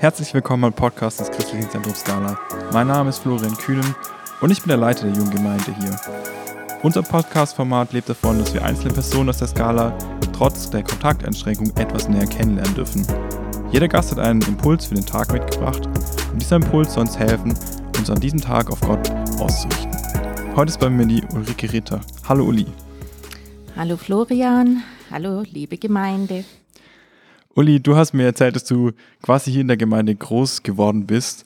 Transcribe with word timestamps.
Herzlich 0.00 0.32
willkommen 0.32 0.64
am 0.64 0.72
Podcast 0.72 1.20
des 1.20 1.30
Christlichen 1.30 1.68
Zentrums 1.68 2.00
Scala. 2.00 2.40
Mein 2.72 2.86
Name 2.86 3.10
ist 3.10 3.18
Florian 3.18 3.54
Kühnen 3.54 3.94
und 4.40 4.50
ich 4.50 4.60
bin 4.60 4.68
der 4.68 4.78
Leiter 4.78 5.04
der 5.04 5.14
jungen 5.14 5.30
Gemeinde 5.30 5.76
hier. 5.78 5.94
Unser 6.82 7.02
Podcast-Format 7.02 7.92
lebt 7.92 8.08
davon, 8.08 8.38
dass 8.38 8.54
wir 8.54 8.64
einzelne 8.64 8.94
Personen 8.94 9.28
aus 9.28 9.36
der 9.36 9.48
Skala 9.48 9.92
trotz 10.32 10.70
der 10.70 10.84
Kontakteinschränkung 10.84 11.76
etwas 11.76 12.08
näher 12.08 12.26
kennenlernen 12.26 12.74
dürfen. 12.74 13.06
Jeder 13.72 13.88
Gast 13.88 14.12
hat 14.12 14.20
einen 14.20 14.40
Impuls 14.40 14.86
für 14.86 14.94
den 14.94 15.04
Tag 15.04 15.34
mitgebracht 15.34 15.84
und 16.32 16.40
dieser 16.40 16.56
Impuls 16.56 16.94
soll 16.94 17.02
uns 17.02 17.18
helfen, 17.18 17.54
uns 17.98 18.08
an 18.08 18.20
diesem 18.20 18.40
Tag 18.40 18.70
auf 18.70 18.80
Gott 18.80 19.10
auszurichten. 19.38 19.94
Heute 20.56 20.70
ist 20.70 20.80
bei 20.80 20.88
mir 20.88 21.04
die 21.04 21.22
Ulrike 21.34 21.70
Ritter. 21.74 22.00
Hallo 22.26 22.46
Uli. 22.46 22.64
Hallo 23.76 23.98
Florian, 23.98 24.82
hallo 25.10 25.42
liebe 25.42 25.76
Gemeinde. 25.76 26.46
Uli, 27.54 27.80
du 27.80 27.96
hast 27.96 28.12
mir 28.12 28.24
erzählt, 28.24 28.54
dass 28.56 28.64
du 28.64 28.92
quasi 29.22 29.50
hier 29.50 29.62
in 29.62 29.68
der 29.68 29.76
Gemeinde 29.76 30.14
groß 30.14 30.62
geworden 30.62 31.06
bist. 31.06 31.44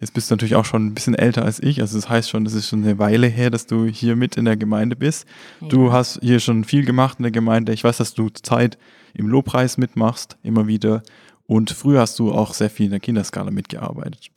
Jetzt 0.00 0.14
bist 0.14 0.30
du 0.30 0.34
natürlich 0.34 0.56
auch 0.56 0.64
schon 0.64 0.86
ein 0.86 0.94
bisschen 0.94 1.14
älter 1.14 1.44
als 1.44 1.62
ich. 1.62 1.80
Also 1.80 1.98
das 1.98 2.08
heißt 2.08 2.30
schon, 2.30 2.44
das 2.44 2.54
ist 2.54 2.68
schon 2.68 2.82
eine 2.82 2.98
Weile 2.98 3.26
her, 3.26 3.50
dass 3.50 3.66
du 3.66 3.84
hier 3.84 4.16
mit 4.16 4.36
in 4.36 4.46
der 4.46 4.56
Gemeinde 4.56 4.96
bist. 4.96 5.26
Ja. 5.60 5.68
Du 5.68 5.92
hast 5.92 6.18
hier 6.22 6.40
schon 6.40 6.64
viel 6.64 6.84
gemacht 6.84 7.18
in 7.18 7.24
der 7.24 7.32
Gemeinde. 7.32 7.72
Ich 7.72 7.84
weiß, 7.84 7.98
dass 7.98 8.14
du 8.14 8.30
Zeit 8.30 8.78
im 9.12 9.28
Lobpreis 9.28 9.76
mitmachst, 9.76 10.36
immer 10.42 10.66
wieder. 10.66 11.02
Und 11.46 11.70
früher 11.70 12.00
hast 12.00 12.18
du 12.18 12.32
auch 12.32 12.54
sehr 12.54 12.70
viel 12.70 12.86
in 12.86 12.92
der 12.92 13.00
Kinderskala 13.00 13.50
mitgearbeitet. 13.50 14.30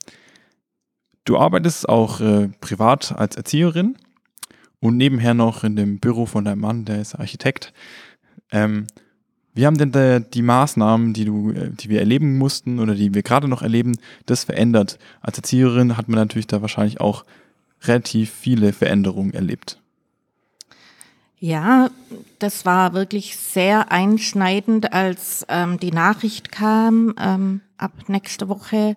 Du 1.24 1.38
arbeitest 1.38 1.88
auch 1.88 2.20
äh, 2.20 2.48
privat 2.60 3.12
als 3.16 3.36
Erzieherin 3.36 3.96
und 4.80 4.98
nebenher 4.98 5.32
noch 5.32 5.64
in 5.64 5.76
dem 5.76 5.98
Büro 5.98 6.26
von 6.26 6.44
deinem 6.44 6.60
Mann, 6.60 6.84
der 6.84 7.00
ist 7.00 7.14
Architekt. 7.14 7.72
Ähm, 8.52 8.86
wie 9.54 9.66
haben 9.66 9.78
denn 9.78 9.92
der, 9.92 10.20
die 10.20 10.42
Maßnahmen, 10.42 11.12
die 11.12 11.24
du, 11.24 11.52
äh, 11.52 11.70
die 11.70 11.88
wir 11.88 12.00
erleben 12.00 12.38
mussten 12.38 12.80
oder 12.80 12.94
die 12.94 13.14
wir 13.14 13.22
gerade 13.22 13.48
noch 13.48 13.62
erleben, 13.62 13.96
das 14.26 14.44
verändert? 14.44 14.98
Als 15.20 15.38
Erzieherin 15.38 15.96
hat 15.96 16.08
man 16.08 16.18
natürlich 16.18 16.48
da 16.48 16.60
wahrscheinlich 16.60 17.00
auch 17.00 17.24
relativ 17.82 18.30
viele 18.30 18.72
Veränderungen 18.72 19.32
erlebt. 19.32 19.78
Ja, 21.38 21.90
das 22.38 22.64
war 22.64 22.94
wirklich 22.94 23.36
sehr 23.36 23.92
einschneidend, 23.92 24.92
als 24.92 25.44
ähm, 25.48 25.78
die 25.78 25.92
Nachricht 25.92 26.50
kam, 26.50 27.14
ähm, 27.18 27.60
ab 27.76 27.92
nächster 28.08 28.48
Woche 28.48 28.96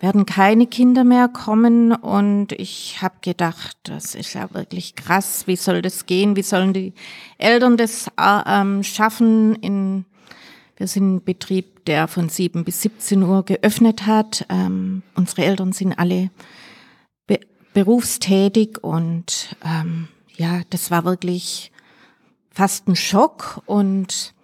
werden 0.00 0.24
keine 0.26 0.66
Kinder 0.66 1.04
mehr 1.04 1.28
kommen. 1.28 1.92
Und 1.92 2.52
ich 2.52 3.00
habe 3.02 3.16
gedacht, 3.20 3.76
das 3.84 4.14
ist 4.14 4.34
ja 4.34 4.52
wirklich 4.52 4.96
krass. 4.96 5.46
Wie 5.46 5.56
soll 5.56 5.82
das 5.82 6.06
gehen? 6.06 6.36
Wie 6.36 6.42
sollen 6.42 6.72
die 6.72 6.94
Eltern 7.38 7.76
das 7.76 8.08
äh, 8.18 8.42
ähm, 8.46 8.82
schaffen? 8.82 9.54
In, 9.56 10.06
wir 10.76 10.88
sind 10.88 11.16
ein 11.16 11.24
Betrieb, 11.24 11.84
der 11.84 12.08
von 12.08 12.30
7 12.30 12.64
bis 12.64 12.80
17 12.82 13.22
Uhr 13.22 13.44
geöffnet 13.44 14.06
hat. 14.06 14.46
Ähm, 14.48 15.02
unsere 15.14 15.44
Eltern 15.44 15.72
sind 15.72 15.92
alle 15.92 16.30
be 17.26 17.40
berufstätig 17.74 18.82
und 18.82 19.54
ähm, 19.64 20.08
ja, 20.36 20.62
das 20.70 20.90
war 20.90 21.04
wirklich 21.04 21.70
fast 22.50 22.88
ein 22.88 22.96
Schock 22.96 23.62
und 23.66 24.34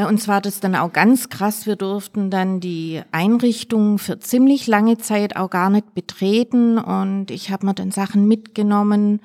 bei 0.00 0.06
uns 0.06 0.28
war 0.28 0.40
das 0.40 0.60
dann 0.60 0.76
auch 0.76 0.94
ganz 0.94 1.28
krass. 1.28 1.66
Wir 1.66 1.76
durften 1.76 2.30
dann 2.30 2.58
die 2.58 3.02
Einrichtung 3.12 3.98
für 3.98 4.18
ziemlich 4.18 4.66
lange 4.66 4.96
Zeit 4.96 5.36
auch 5.36 5.50
gar 5.50 5.68
nicht 5.68 5.92
betreten 5.92 6.78
und 6.78 7.30
ich 7.30 7.50
habe 7.50 7.66
mir 7.66 7.74
dann 7.74 7.90
Sachen 7.90 8.26
mitgenommen 8.26 9.20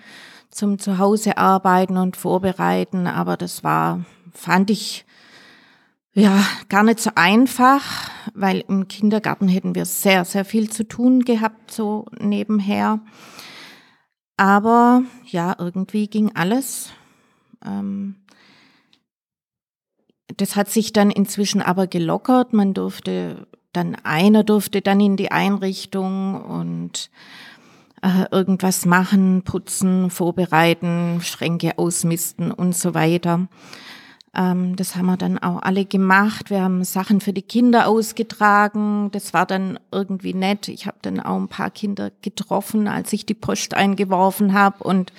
zum 0.50 0.78
Zuhause 0.78 1.38
arbeiten 1.38 1.96
und 1.96 2.18
vorbereiten, 2.18 3.08
aber 3.08 3.38
das 3.38 3.64
war, 3.64 4.03
fand 4.34 4.70
ich, 4.70 5.06
ja, 6.12 6.44
gar 6.68 6.84
nicht 6.84 7.00
so 7.00 7.12
einfach, 7.16 8.09
weil 8.34 8.62
im 8.68 8.90
Kindergarten 8.90 9.48
hätten 9.48 9.76
wir 9.76 9.86
sehr, 9.86 10.26
sehr 10.26 10.44
viel 10.44 10.70
zu 10.70 10.86
tun 10.86 11.22
gehabt, 11.22 11.72
so 11.72 12.06
nebenher. 12.19 13.00
Aber 14.36 15.03
ja, 15.24 15.56
irgendwie 15.57 16.09
ging 16.09 16.36
alles. 16.36 16.90
Ähm, 17.66 18.16
das 20.38 20.56
hat 20.56 20.69
sich 20.69 20.94
dann 20.94 21.12
inzwischen 21.12 21.62
aber 21.62 21.88
gelockert. 21.88 22.53
Man 22.53 22.74
durfte 22.74 23.47
dann, 23.74 23.96
einer 24.03 24.44
durfte 24.44 24.81
dann 24.81 25.00
in 25.00 25.18
die 25.18 25.31
Einrichtung 25.31 26.41
und 26.41 27.09
äh, 28.02 28.25
irgendwas 28.31 28.86
machen, 28.86 29.44
putzen, 29.44 30.09
vorbereiten, 30.09 31.19
Schränke 31.22 31.78
ausmisten 31.78 32.52
und 32.52 32.75
so 32.75 32.94
weiter. 32.94 33.47
Ähm, 34.36 34.75
das 34.75 34.96
haben 34.96 35.06
wir 35.06 35.18
dann 35.18 35.38
auch 35.38 35.62
alle 35.62 35.86
gemacht. 35.86 36.50
Wir 36.50 36.62
haben 36.62 36.84
Sachen 36.84 37.22
für 37.22 37.34
die 37.34 37.42
Kinder 37.42 37.88
ausgetragen. 37.88 39.09
Das 39.12 39.34
war 39.34 39.46
dann 39.46 39.80
irgendwie 39.92 40.34
nett. 40.34 40.68
Ich 40.68 40.88
habe 40.88 40.97
dann 41.02 41.19
auch 41.19 41.38
ein 41.38 41.47
paar 41.47 41.72
Kinder 41.72 42.12
getroffen, 42.22 42.88
als 42.88 43.13
ich 43.13 43.25
die 43.25 43.34
Post 43.34 43.74
eingeworfen 43.74 44.53
habe 44.53 44.84
und 44.84 45.13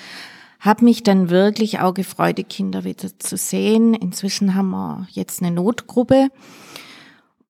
habe 0.67 0.85
mich 0.85 1.03
dann 1.03 1.31
wirklich 1.31 1.81
auch 1.81 1.95
gefreut, 1.95 2.39
die 2.39 2.45
Kinder 2.45 2.85
wieder 2.85 3.19
zu 3.19 3.37
sehen. 3.37 3.95
Inzwischen 3.95 4.55
haben 4.55 4.71
wir 4.71 5.07
jetzt 5.11 5.43
eine 5.43 5.53
Notgruppe 5.53 6.29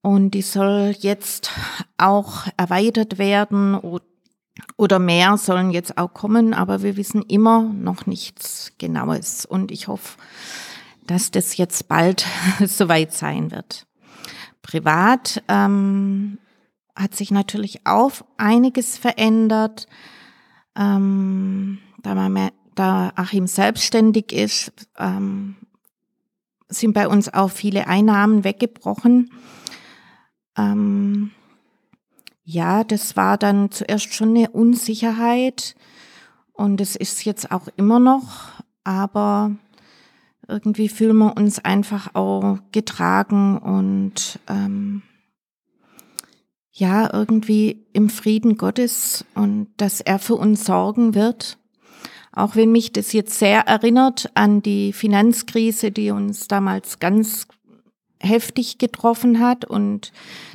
und 0.02 0.32
die 0.32 0.42
soll 0.42 0.94
jetzt 1.00 1.50
auch 1.98 2.46
erweitert 2.56 3.18
werden 3.18 3.80
oder 4.76 4.98
mehr 4.98 5.36
sollen 5.36 5.70
jetzt 5.70 5.98
auch 5.98 6.14
kommen, 6.14 6.54
aber 6.54 6.82
wir 6.82 6.96
wissen 6.96 7.22
immer 7.22 7.62
noch 7.62 8.06
nichts 8.06 8.72
Genaues 8.78 9.44
und 9.44 9.72
ich 9.72 9.88
hoffe, 9.88 10.16
dass 11.06 11.30
das 11.30 11.56
jetzt 11.56 11.88
bald 11.88 12.24
soweit 12.64 13.12
sein 13.12 13.50
wird. 13.50 13.86
Privat 14.62 15.42
ähm, 15.48 16.38
hat 16.94 17.14
sich 17.14 17.30
natürlich 17.30 17.86
auch 17.86 18.12
einiges 18.36 18.98
verändert. 18.98 19.86
Ähm, 20.76 21.78
da 22.02 22.28
mehr, 22.28 22.52
da 22.76 23.12
Achim 23.16 23.46
selbstständig 23.46 24.32
ist, 24.32 24.72
ähm, 24.98 25.56
sind 26.68 26.92
bei 26.92 27.08
uns 27.08 27.32
auch 27.32 27.50
viele 27.50 27.86
Einnahmen 27.86 28.44
weggebrochen. 28.44 29.30
Ähm, 30.56 31.32
ja, 32.44 32.84
das 32.84 33.16
war 33.16 33.38
dann 33.38 33.70
zuerst 33.70 34.14
schon 34.14 34.30
eine 34.30 34.50
Unsicherheit 34.50 35.74
und 36.52 36.80
es 36.80 36.96
ist 36.96 37.24
jetzt 37.24 37.50
auch 37.50 37.68
immer 37.76 37.98
noch, 37.98 38.52
aber 38.84 39.56
irgendwie 40.48 40.88
fühlen 40.88 41.18
wir 41.18 41.36
uns 41.36 41.58
einfach 41.58 42.14
auch 42.14 42.58
getragen 42.72 43.58
und 43.58 44.38
ähm, 44.48 45.02
ja, 46.70 47.12
irgendwie 47.12 47.86
im 47.92 48.10
Frieden 48.10 48.56
Gottes 48.58 49.24
und 49.34 49.68
dass 49.78 50.00
er 50.00 50.18
für 50.18 50.34
uns 50.34 50.64
sorgen 50.64 51.14
wird. 51.14 51.58
Auch 52.36 52.54
wenn 52.54 52.70
mich 52.70 52.92
das 52.92 53.14
jetzt 53.14 53.38
sehr 53.38 53.60
erinnert 53.66 54.30
an 54.34 54.60
die 54.60 54.92
Finanzkrise, 54.92 55.90
die 55.90 56.10
uns 56.10 56.48
damals 56.48 56.98
ganz 56.98 57.48
heftig 58.20 58.76
getroffen 58.76 59.40
hat 59.40 59.64
und 59.64 60.12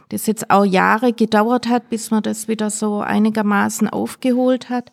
das 0.10 0.28
jetzt 0.28 0.52
auch 0.52 0.64
Jahre 0.64 1.12
gedauert 1.12 1.68
hat, 1.68 1.90
bis 1.90 2.12
man 2.12 2.22
das 2.22 2.48
wieder 2.48 2.70
so 2.70 3.02
einigermaßen 3.02 3.90
aufgeholt 3.90 4.70
hat, 4.70 4.92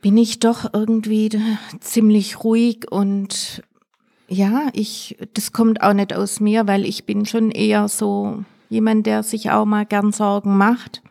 bin 0.00 0.16
ich 0.16 0.38
doch 0.38 0.72
irgendwie 0.72 1.30
ziemlich 1.80 2.44
ruhig 2.44 2.92
und 2.92 3.64
ja, 4.28 4.68
ich, 4.72 5.16
das 5.34 5.52
kommt 5.52 5.82
auch 5.82 5.94
nicht 5.94 6.14
aus 6.14 6.38
mir, 6.38 6.68
weil 6.68 6.84
ich 6.84 7.06
bin 7.06 7.26
schon 7.26 7.50
eher 7.50 7.88
so 7.88 8.44
jemand, 8.68 9.06
der 9.06 9.24
sich 9.24 9.50
auch 9.50 9.64
mal 9.64 9.84
gern 9.84 10.12
Sorgen 10.12 10.56
macht. 10.56 11.02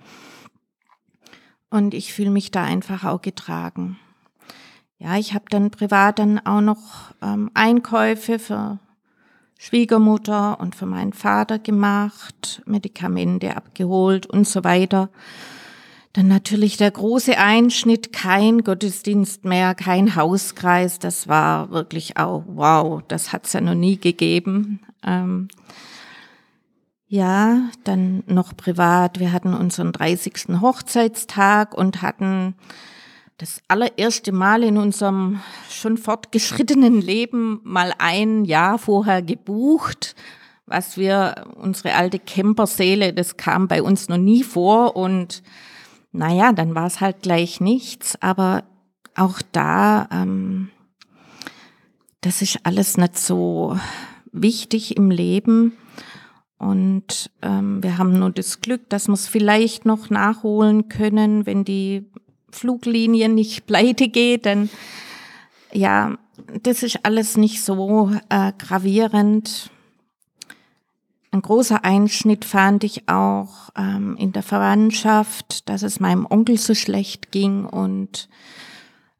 Und 1.69 1.93
ich 1.93 2.13
fühle 2.13 2.29
mich 2.29 2.51
da 2.51 2.63
einfach 2.63 3.03
auch 3.03 3.21
getragen. 3.21 3.97
Ja, 5.03 5.17
ich 5.17 5.33
habe 5.33 5.43
dann 5.49 5.69
privat 5.69 6.17
dann 6.17 6.39
auch 6.45 6.61
noch 6.61 7.11
ähm, 7.21 7.51
Einkäufe 7.53 8.39
für 8.39 8.79
Schwiegermutter 9.57 10.61
und 10.61 10.75
für 10.75 10.85
meinen 10.85 11.11
Vater 11.11 11.59
gemacht, 11.59 12.61
Medikamente 12.65 13.57
abgeholt 13.57 14.25
und 14.25 14.47
so 14.47 14.63
weiter. 14.63 15.09
Dann 16.13 16.29
natürlich 16.29 16.77
der 16.77 16.91
große 16.91 17.37
Einschnitt, 17.37 18.13
kein 18.13 18.63
Gottesdienst 18.63 19.43
mehr, 19.43 19.75
kein 19.75 20.15
Hauskreis. 20.15 20.99
Das 20.99 21.27
war 21.27 21.69
wirklich 21.71 22.15
auch, 22.15 22.45
wow, 22.47 23.01
das 23.05 23.33
hat's 23.33 23.51
ja 23.51 23.59
noch 23.59 23.75
nie 23.75 23.97
gegeben. 23.97 24.79
Ähm, 25.05 25.49
ja, 27.09 27.63
dann 27.83 28.23
noch 28.27 28.55
privat. 28.55 29.19
Wir 29.19 29.33
hatten 29.33 29.53
unseren 29.53 29.91
30. 29.91 30.61
Hochzeitstag 30.61 31.73
und 31.77 32.01
hatten 32.01 32.55
das 33.37 33.61
allererste 33.67 34.31
Mal 34.31 34.63
in 34.63 34.77
unserem 34.77 35.41
schon 35.69 35.97
fortgeschrittenen 35.97 37.01
Leben 37.01 37.59
mal 37.63 37.93
ein 37.97 38.45
Jahr 38.45 38.77
vorher 38.77 39.21
gebucht, 39.21 40.15
was 40.65 40.97
wir, 40.97 41.45
unsere 41.55 41.95
alte 41.95 42.19
Camperseele, 42.19 43.13
das 43.13 43.37
kam 43.37 43.67
bei 43.67 43.81
uns 43.81 44.07
noch 44.07 44.17
nie 44.17 44.43
vor 44.43 44.95
und 44.95 45.43
naja, 46.11 46.53
dann 46.53 46.75
war 46.75 46.85
es 46.85 47.01
halt 47.01 47.21
gleich 47.21 47.59
nichts, 47.59 48.21
aber 48.21 48.63
auch 49.15 49.41
da, 49.51 50.07
ähm, 50.11 50.69
das 52.21 52.41
ist 52.41 52.59
alles 52.63 52.97
nicht 52.97 53.17
so 53.17 53.77
wichtig 54.31 54.95
im 54.95 55.11
Leben 55.11 55.73
Und 56.63 57.29
ähm, 57.41 57.83
wir 57.83 57.97
haben 57.97 58.17
nur 58.17 58.31
das 58.31 58.61
Glück, 58.61 58.89
dass 58.89 59.07
wir 59.09 59.13
es 59.15 59.27
vielleicht 59.27 59.85
noch 59.85 60.09
nachholen 60.09 60.87
können, 60.87 61.45
wenn 61.45 61.65
die 61.65 62.09
Fluglinie 62.53 63.29
nicht 63.29 63.65
pleite 63.65 64.07
geht. 64.07 64.45
Denn 64.45 64.69
ja, 65.71 66.17
das 66.61 66.83
ist 66.83 66.99
alles 67.03 67.37
nicht 67.37 67.63
so 67.63 68.11
äh, 68.29 68.53
gravierend. 68.57 69.69
Ein 71.31 71.41
großer 71.41 71.83
Einschnitt 71.83 72.45
fand 72.45 72.83
ich 72.83 73.09
auch 73.09 73.69
ähm, 73.75 74.15
in 74.17 74.33
der 74.33 74.43
Verwandtschaft, 74.43 75.67
dass 75.67 75.81
es 75.81 75.99
meinem 75.99 76.27
Onkel 76.29 76.57
so 76.57 76.75
schlecht 76.75 77.31
ging 77.31 77.65
und 77.65 78.29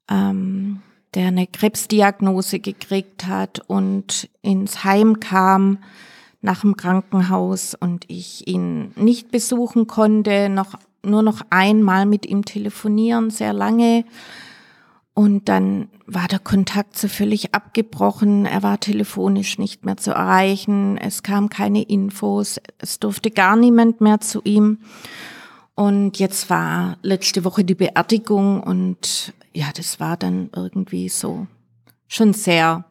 ähm, 0.10 0.82
der 1.16 1.28
eine 1.28 1.48
Krebsdiagnose 1.48 2.60
gekriegt 2.60 3.26
hat 3.26 3.62
und 3.68 4.30
ins 4.42 4.84
Heim 4.84 5.20
kam 5.20 5.80
nach 6.42 6.62
dem 6.62 6.76
Krankenhaus 6.76 7.74
und 7.74 8.06
ich 8.10 8.48
ihn 8.48 8.92
nicht 8.96 9.32
besuchen 9.32 9.88
konnte, 9.88 10.50
noch, 10.50 10.76
nur 11.04 11.22
noch 11.22 11.42
einmal 11.50 12.06
mit 12.06 12.26
ihm 12.26 12.46
telefonieren, 12.46 13.30
sehr 13.30 13.54
lange. 13.54 14.06
Und 15.14 15.48
dann 15.48 15.90
war 16.08 16.28
der 16.28 16.40
Kontakt 16.40 16.98
so 16.98 17.08
völlig 17.08 17.54
abgebrochen. 17.54 18.46
Er 18.46 18.64
war 18.64 18.80
telefonisch 18.80 19.60
nicht 19.60 19.86
mehr 19.86 19.98
zu 19.98 20.12
erreichen. 20.12 20.98
Es 20.98 21.22
kam 21.22 21.50
keine 21.50 21.84
Infos. 21.84 22.60
Es 22.80 23.00
durfte 23.00 23.30
gar 23.30 23.56
niemand 23.56 24.02
mehr 24.02 24.22
zu 24.22 24.42
ihm. 24.44 24.80
Und 25.76 26.20
jetzt 26.20 26.50
war 26.50 26.98
letzte 27.02 27.44
Woche 27.44 27.64
die 27.64 27.76
Beerdigung 27.76 28.62
und 28.62 29.34
ja, 29.54 29.68
das 29.76 30.00
war 30.00 30.18
dann 30.18 30.50
irgendwie 30.56 31.10
so 31.10 31.48
schon 32.08 32.34
sehr 32.34 32.86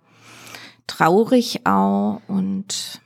traurig 0.89 1.65
auch 1.65 2.21
und 2.27 3.01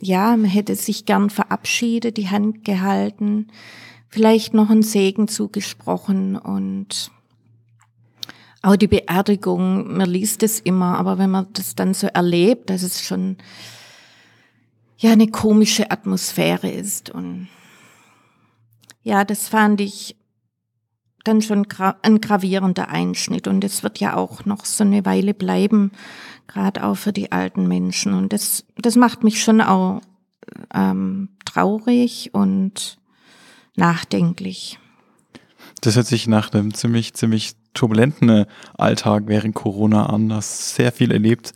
ja, 0.00 0.36
man 0.36 0.50
hätte 0.50 0.74
sich 0.74 1.06
gern 1.06 1.30
verabschiedet, 1.30 2.16
die 2.16 2.28
Hand 2.28 2.64
gehalten, 2.64 3.48
vielleicht 4.16 4.54
noch 4.54 4.70
einen 4.70 4.82
Segen 4.82 5.28
zugesprochen 5.28 6.36
und 6.36 7.10
auch 8.62 8.76
die 8.76 8.86
Beerdigung, 8.86 9.94
man 9.94 10.08
liest 10.08 10.42
es 10.42 10.58
immer, 10.58 10.96
aber 10.96 11.18
wenn 11.18 11.30
man 11.30 11.48
das 11.52 11.74
dann 11.74 11.92
so 11.92 12.06
erlebt, 12.06 12.70
dass 12.70 12.82
es 12.82 13.02
schon 13.02 13.36
ja 14.96 15.12
eine 15.12 15.26
komische 15.26 15.90
Atmosphäre 15.90 16.70
ist 16.70 17.10
und 17.10 17.48
ja, 19.02 19.26
das 19.26 19.48
fand 19.48 19.82
ich 19.82 20.16
dann 21.22 21.42
schon 21.42 21.66
ein 22.00 22.22
gravierender 22.22 22.88
Einschnitt 22.88 23.46
und 23.46 23.64
es 23.64 23.82
wird 23.82 24.00
ja 24.00 24.16
auch 24.16 24.46
noch 24.46 24.64
so 24.64 24.82
eine 24.82 25.04
Weile 25.04 25.34
bleiben, 25.34 25.92
gerade 26.46 26.84
auch 26.84 26.96
für 26.96 27.12
die 27.12 27.32
alten 27.32 27.68
Menschen. 27.68 28.14
Und 28.14 28.32
das, 28.32 28.64
das 28.78 28.96
macht 28.96 29.24
mich 29.24 29.42
schon 29.42 29.60
auch 29.60 30.00
ähm, 30.72 31.28
traurig 31.44 32.30
und 32.32 32.96
nachdenklich. 33.76 34.78
Das 35.80 35.96
hört 35.96 36.06
sich 36.06 36.26
nach 36.26 36.52
einem 36.52 36.74
ziemlich, 36.74 37.14
ziemlich 37.14 37.54
turbulenten 37.74 38.46
Alltag 38.76 39.24
während 39.26 39.54
Corona 39.54 40.06
an. 40.06 40.32
Hast 40.32 40.74
sehr 40.74 40.92
viel 40.92 41.12
erlebt. 41.12 41.52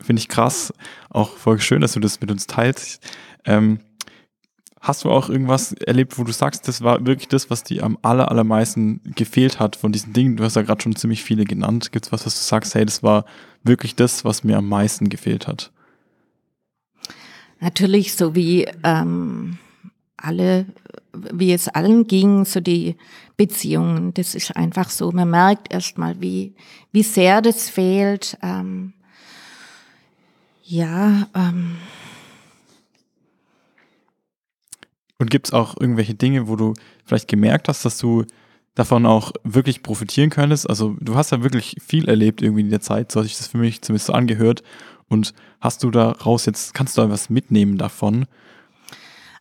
Finde 0.00 0.20
ich 0.20 0.28
krass. 0.28 0.72
Auch 1.10 1.36
voll 1.36 1.60
schön, 1.60 1.80
dass 1.80 1.92
du 1.92 2.00
das 2.00 2.20
mit 2.20 2.30
uns 2.30 2.46
teilst. 2.46 3.02
Ähm, 3.44 3.80
Hast 4.84 5.04
du 5.04 5.10
auch 5.10 5.30
irgendwas 5.30 5.72
erlebt, 5.72 6.18
wo 6.18 6.24
du 6.24 6.32
sagst, 6.32 6.68
das 6.68 6.82
war 6.82 7.06
wirklich 7.06 7.28
das, 7.28 7.48
was 7.48 7.64
dir 7.64 7.84
am 7.84 7.96
aller, 8.02 8.30
allermeisten 8.30 9.00
gefehlt 9.14 9.58
hat 9.58 9.76
von 9.76 9.92
diesen 9.92 10.12
Dingen? 10.12 10.36
Du 10.36 10.44
hast 10.44 10.56
ja 10.56 10.62
gerade 10.62 10.82
schon 10.82 10.94
ziemlich 10.94 11.24
viele 11.24 11.46
genannt. 11.46 11.90
Gibt 11.90 12.04
es 12.04 12.12
was, 12.12 12.26
was 12.26 12.34
du 12.34 12.44
sagst, 12.44 12.74
hey, 12.74 12.84
das 12.84 13.02
war 13.02 13.24
wirklich 13.62 13.96
das, 13.96 14.26
was 14.26 14.44
mir 14.44 14.58
am 14.58 14.68
meisten 14.68 15.08
gefehlt 15.08 15.48
hat? 15.48 15.72
Natürlich, 17.60 18.14
so 18.14 18.34
wie 18.34 18.68
ähm, 18.82 19.56
alle, 20.18 20.66
wie 21.32 21.52
es 21.52 21.68
allen 21.68 22.06
ging, 22.06 22.44
so 22.44 22.60
die 22.60 22.96
Beziehungen. 23.36 24.14
Das 24.14 24.34
ist 24.34 24.56
einfach 24.56 24.90
so. 24.90 25.10
Man 25.12 25.30
merkt 25.30 25.72
erstmal, 25.72 26.20
wie, 26.20 26.54
wie 26.92 27.02
sehr 27.02 27.42
das 27.42 27.70
fehlt. 27.70 28.36
Ähm, 28.42 28.92
ja, 30.62 31.28
ähm, 31.34 31.76
Und 35.18 35.30
gibt 35.30 35.46
es 35.46 35.52
auch 35.52 35.80
irgendwelche 35.80 36.14
Dinge, 36.14 36.48
wo 36.48 36.56
du 36.56 36.74
vielleicht 37.04 37.28
gemerkt 37.28 37.68
hast, 37.68 37.84
dass 37.84 37.98
du 37.98 38.24
davon 38.74 39.06
auch 39.06 39.32
wirklich 39.44 39.82
profitieren 39.82 40.30
könntest? 40.30 40.68
Also 40.68 40.96
du 41.00 41.14
hast 41.14 41.30
ja 41.30 41.42
wirklich 41.42 41.76
viel 41.84 42.08
erlebt 42.08 42.42
irgendwie 42.42 42.62
in 42.62 42.70
der 42.70 42.80
Zeit, 42.80 43.12
so 43.12 43.20
hat 43.20 43.26
sich 43.26 43.38
das 43.38 43.46
für 43.46 43.58
mich 43.58 43.82
zumindest 43.82 44.08
so 44.08 44.12
angehört. 44.12 44.62
Und 45.08 45.32
hast 45.60 45.82
du 45.82 45.90
daraus 45.90 46.46
jetzt, 46.46 46.74
kannst 46.74 46.96
du 46.96 47.02
da 47.02 47.10
was 47.10 47.30
mitnehmen 47.30 47.78
davon? 47.78 48.26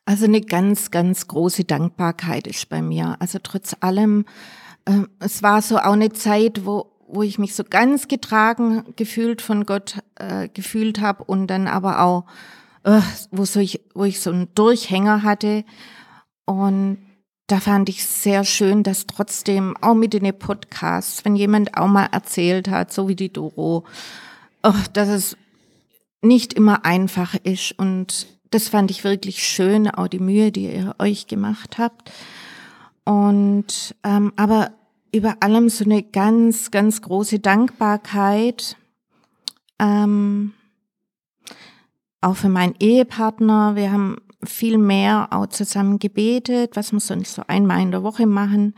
Also 0.05 0.25
eine 0.25 0.41
ganz, 0.41 0.91
ganz 0.91 1.27
große 1.27 1.63
Dankbarkeit 1.63 2.47
ist 2.47 2.67
bei 2.69 2.81
mir. 2.81 3.15
Also 3.19 3.39
trotz 3.41 3.75
allem, 3.79 4.25
äh, 4.85 5.01
es 5.19 5.44
war 5.44 5.61
so 5.61 5.77
auch 5.77 5.94
eine 5.94 6.11
Zeit, 6.11 6.65
wo, 6.65 6.91
wo 7.07 7.23
ich 7.23 7.39
mich 7.39 7.55
so 7.55 7.63
ganz 7.63 8.07
getragen 8.07 8.83
gefühlt 8.95 9.41
von 9.41 9.65
Gott 9.65 10.00
äh, 10.15 10.50
gefühlt 10.50 11.00
habe 11.00 11.23
und 11.23 11.47
dann 11.47 11.67
aber 11.67 12.01
auch 12.01 12.25
äh, 12.83 13.01
wo, 13.31 13.45
so 13.45 13.59
ich, 13.59 13.81
wo 13.94 14.03
ich 14.03 14.19
so 14.19 14.31
einen 14.31 14.53
Durchhänger 14.55 15.23
hatte. 15.23 15.63
Und 16.45 16.97
da 17.47 17.59
fand 17.59 17.89
ich 17.89 18.05
sehr 18.05 18.44
schön, 18.44 18.83
dass 18.83 19.07
trotzdem 19.07 19.75
auch 19.81 19.95
mit 19.95 20.13
den 20.13 20.38
Podcasts, 20.38 21.23
wenn 21.25 21.35
jemand 21.35 21.77
auch 21.77 21.88
mal 21.88 22.07
erzählt 22.11 22.69
hat, 22.69 22.91
so 22.91 23.07
wie 23.07 23.15
die 23.15 23.31
Doro, 23.31 23.85
oh, 24.63 24.73
dass 24.94 25.09
es 25.09 25.38
nicht 26.21 26.53
immer 26.53 26.85
einfach 26.85 27.35
ist. 27.44 27.77
Und 27.77 28.27
das 28.53 28.69
fand 28.69 28.91
ich 28.91 29.03
wirklich 29.03 29.44
schön, 29.44 29.89
auch 29.89 30.07
die 30.07 30.19
Mühe, 30.19 30.51
die 30.51 30.71
ihr 30.71 30.95
euch 31.00 31.27
gemacht 31.27 31.77
habt. 31.77 32.11
Und 33.05 33.95
ähm, 34.03 34.33
aber 34.35 34.71
über 35.13 35.38
allem 35.41 35.69
so 35.69 35.85
eine 35.85 36.03
ganz, 36.03 36.71
ganz 36.71 37.01
große 37.01 37.39
Dankbarkeit. 37.39 38.77
Ähm, 39.79 40.53
auch 42.21 42.35
für 42.35 42.50
meinen 42.50 42.75
Ehepartner. 42.79 43.75
Wir 43.75 43.91
haben 43.91 44.17
viel 44.44 44.77
mehr 44.77 45.27
auch 45.31 45.47
zusammen 45.47 46.00
gebetet, 46.00 46.75
was 46.75 46.91
wir 46.91 47.00
sonst 47.00 47.35
so 47.35 47.44
einmal 47.47 47.81
in 47.81 47.91
der 47.91 48.03
Woche 48.03 48.25
machen. 48.25 48.75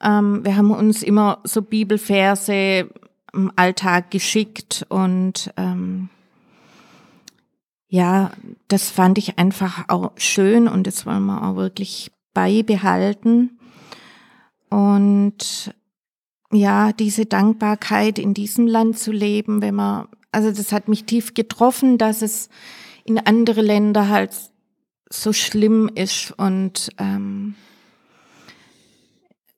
Ähm, 0.00 0.44
wir 0.44 0.56
haben 0.56 0.70
uns 0.70 1.02
immer 1.02 1.40
so 1.44 1.62
Bibelverse 1.62 2.88
im 3.32 3.52
Alltag 3.56 4.10
geschickt 4.10 4.86
und 4.88 5.52
ähm, 5.56 6.08
ja, 7.90 8.30
das 8.68 8.88
fand 8.88 9.18
ich 9.18 9.38
einfach 9.38 9.88
auch 9.88 10.12
schön 10.16 10.68
und 10.68 10.86
das 10.86 11.04
wollen 11.04 11.26
wir 11.26 11.42
auch 11.42 11.56
wirklich 11.56 12.10
beibehalten. 12.32 13.58
Und 14.70 15.74
ja, 16.52 16.92
diese 16.92 17.26
Dankbarkeit 17.26 18.18
in 18.18 18.32
diesem 18.32 18.66
Land 18.66 18.98
zu 18.98 19.12
leben, 19.12 19.60
wenn 19.60 19.74
man 19.74 20.06
also 20.32 20.50
das 20.50 20.72
hat 20.72 20.88
mich 20.88 21.04
tief 21.04 21.34
getroffen, 21.34 21.98
dass 21.98 22.22
es 22.22 22.48
in 23.04 23.18
andere 23.18 23.62
Länder 23.62 24.08
halt 24.08 24.30
so 25.08 25.32
schlimm 25.32 25.90
ist 25.92 26.32
und 26.38 26.90
ähm, 26.98 27.56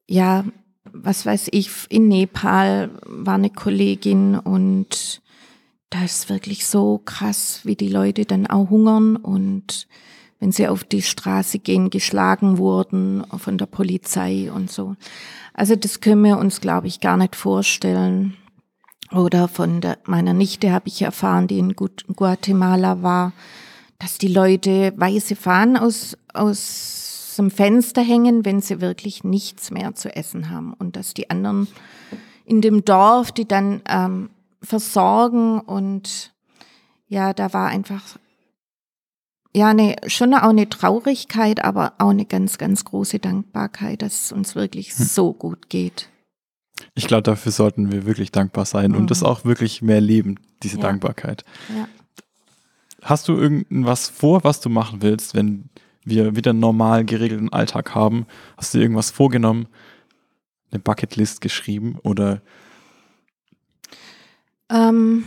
ja, 0.08 0.44
was 0.84 1.26
weiß 1.26 1.48
ich, 1.52 1.70
in 1.90 2.08
Nepal 2.08 2.90
war 3.04 3.34
eine 3.34 3.50
Kollegin 3.50 4.38
und 4.38 5.20
da 5.92 6.04
ist 6.04 6.30
wirklich 6.30 6.66
so 6.66 7.00
krass, 7.04 7.60
wie 7.64 7.76
die 7.76 7.88
Leute 7.88 8.24
dann 8.24 8.46
auch 8.46 8.70
hungern 8.70 9.16
und 9.16 9.86
wenn 10.40 10.50
sie 10.50 10.66
auf 10.66 10.84
die 10.84 11.02
Straße 11.02 11.58
gehen, 11.58 11.90
geschlagen 11.90 12.58
wurden 12.58 13.24
von 13.36 13.58
der 13.58 13.66
Polizei 13.66 14.50
und 14.50 14.70
so. 14.70 14.96
Also 15.54 15.76
das 15.76 16.00
können 16.00 16.24
wir 16.24 16.38
uns, 16.38 16.60
glaube 16.60 16.88
ich, 16.88 17.00
gar 17.00 17.16
nicht 17.16 17.36
vorstellen. 17.36 18.36
Oder 19.12 19.46
von 19.46 19.82
der, 19.82 19.98
meiner 20.04 20.32
Nichte 20.32 20.72
habe 20.72 20.88
ich 20.88 21.02
erfahren, 21.02 21.46
die 21.46 21.58
in 21.58 21.76
Guatemala 21.76 23.02
war, 23.02 23.32
dass 23.98 24.18
die 24.18 24.32
Leute 24.32 24.94
weiße 24.96 25.36
Fahnen 25.36 25.76
aus, 25.76 26.16
aus 26.32 27.34
dem 27.38 27.50
Fenster 27.50 28.02
hängen, 28.02 28.44
wenn 28.46 28.60
sie 28.62 28.80
wirklich 28.80 29.24
nichts 29.24 29.70
mehr 29.70 29.94
zu 29.94 30.16
essen 30.16 30.50
haben. 30.50 30.72
Und 30.72 30.96
dass 30.96 31.12
die 31.12 31.28
anderen 31.30 31.68
in 32.46 32.62
dem 32.62 32.84
Dorf, 32.84 33.30
die 33.30 33.46
dann 33.46 33.82
ähm, 33.88 34.30
versorgen 34.62 35.60
und 35.60 36.32
ja, 37.08 37.32
da 37.32 37.52
war 37.52 37.68
einfach 37.68 38.16
ja 39.54 39.68
eine, 39.68 39.96
schon 40.06 40.34
auch 40.34 40.48
eine 40.48 40.68
Traurigkeit, 40.68 41.64
aber 41.64 41.94
auch 41.98 42.10
eine 42.10 42.24
ganz, 42.24 42.58
ganz 42.58 42.84
große 42.84 43.18
Dankbarkeit, 43.18 44.02
dass 44.02 44.26
es 44.26 44.32
uns 44.32 44.54
wirklich 44.54 44.90
hm. 44.96 45.04
so 45.04 45.32
gut 45.32 45.68
geht. 45.68 46.08
Ich 46.94 47.06
glaube, 47.06 47.22
dafür 47.22 47.52
sollten 47.52 47.92
wir 47.92 48.06
wirklich 48.06 48.32
dankbar 48.32 48.64
sein 48.64 48.92
mhm. 48.92 48.96
und 48.96 49.10
das 49.10 49.22
auch 49.22 49.44
wirklich 49.44 49.82
mehr 49.82 50.00
leben, 50.00 50.36
diese 50.62 50.76
ja. 50.76 50.82
Dankbarkeit. 50.82 51.44
Ja. 51.76 51.86
Hast 53.02 53.28
du 53.28 53.36
irgendwas 53.36 54.08
vor, 54.08 54.42
was 54.44 54.60
du 54.60 54.68
machen 54.68 55.02
willst, 55.02 55.34
wenn 55.34 55.70
wir 56.04 56.34
wieder 56.34 56.50
einen 56.50 56.60
normal 56.60 57.04
geregelten 57.04 57.52
Alltag 57.52 57.94
haben? 57.94 58.26
Hast 58.56 58.74
du 58.74 58.78
irgendwas 58.78 59.10
vorgenommen? 59.10 59.68
Eine 60.70 60.80
Bucketlist 60.80 61.40
geschrieben 61.40 61.98
oder? 62.02 62.42
Ähm, 64.72 65.24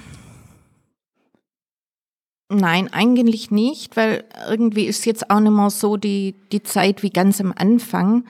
Nein, 2.50 2.94
eigentlich 2.94 3.50
nicht, 3.50 3.98
weil 3.98 4.24
irgendwie 4.48 4.86
ist 4.86 5.06
jetzt 5.06 5.32
auch 5.32 5.40
nicht 5.40 5.52
mehr 5.52 5.72
so 5.72 5.98
die, 5.98 6.36
die 6.52 6.62
Zeit 6.62 7.02
wie 7.02 7.10
ganz 7.10 7.42
am 7.42 7.52
Anfang. 7.56 8.26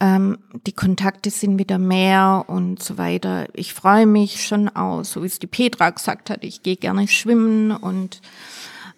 Ähm, 0.00 0.38
die 0.66 0.74
Kontakte 0.74 1.30
sind 1.30 1.58
wieder 1.58 1.78
mehr 1.78 2.44
und 2.46 2.82
so 2.82 2.98
weiter. 2.98 3.46
Ich 3.54 3.72
freue 3.72 4.06
mich 4.06 4.46
schon 4.46 4.68
auch, 4.68 5.02
so 5.02 5.22
wie 5.22 5.26
es 5.26 5.38
die 5.38 5.46
Petra 5.46 5.88
gesagt 5.90 6.28
hat, 6.28 6.44
ich 6.44 6.62
gehe 6.62 6.76
gerne 6.76 7.08
schwimmen 7.08 7.72
und 7.72 8.20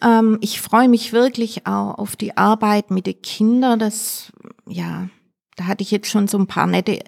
ähm, 0.02 0.38
ich 0.40 0.60
freue 0.60 0.88
mich 0.88 1.12
wirklich 1.12 1.68
auch 1.68 1.96
auf 1.96 2.16
die 2.16 2.36
Arbeit 2.36 2.90
mit 2.90 3.06
den 3.06 3.22
Kindern. 3.22 3.78
Das, 3.78 4.32
ja, 4.66 5.08
da 5.60 5.66
hatte 5.66 5.82
ich 5.82 5.90
jetzt 5.90 6.08
schon 6.08 6.26
so 6.26 6.38
ein 6.38 6.46
paar 6.46 6.66
nette 6.66 7.00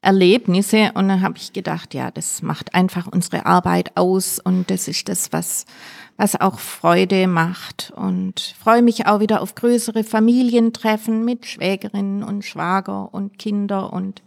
Erlebnisse 0.00 0.92
und 0.94 1.08
dann 1.08 1.20
habe 1.20 1.36
ich 1.36 1.52
gedacht, 1.52 1.92
ja, 1.92 2.10
das 2.10 2.40
macht 2.40 2.74
einfach 2.74 3.06
unsere 3.06 3.44
Arbeit 3.44 3.98
aus 3.98 4.38
und 4.38 4.70
das 4.70 4.88
ist 4.88 5.10
das, 5.10 5.30
was, 5.30 5.66
was 6.16 6.40
auch 6.40 6.58
Freude 6.58 7.26
macht 7.26 7.92
und 7.94 8.54
freue 8.58 8.80
mich 8.80 9.04
auch 9.04 9.20
wieder 9.20 9.42
auf 9.42 9.54
größere 9.54 10.04
Familientreffen 10.04 11.22
mit 11.22 11.44
Schwägerinnen 11.44 12.22
und 12.22 12.46
Schwager 12.46 13.12
und 13.12 13.38
Kinder 13.38 13.92
und 13.92 14.22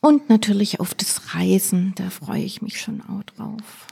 und 0.00 0.30
natürlich 0.30 0.80
auf 0.80 0.94
das 0.94 1.34
Reisen, 1.34 1.92
da 1.96 2.08
freue 2.08 2.42
ich 2.42 2.62
mich 2.62 2.80
schon 2.80 3.02
auch 3.02 3.22
drauf. 3.22 3.86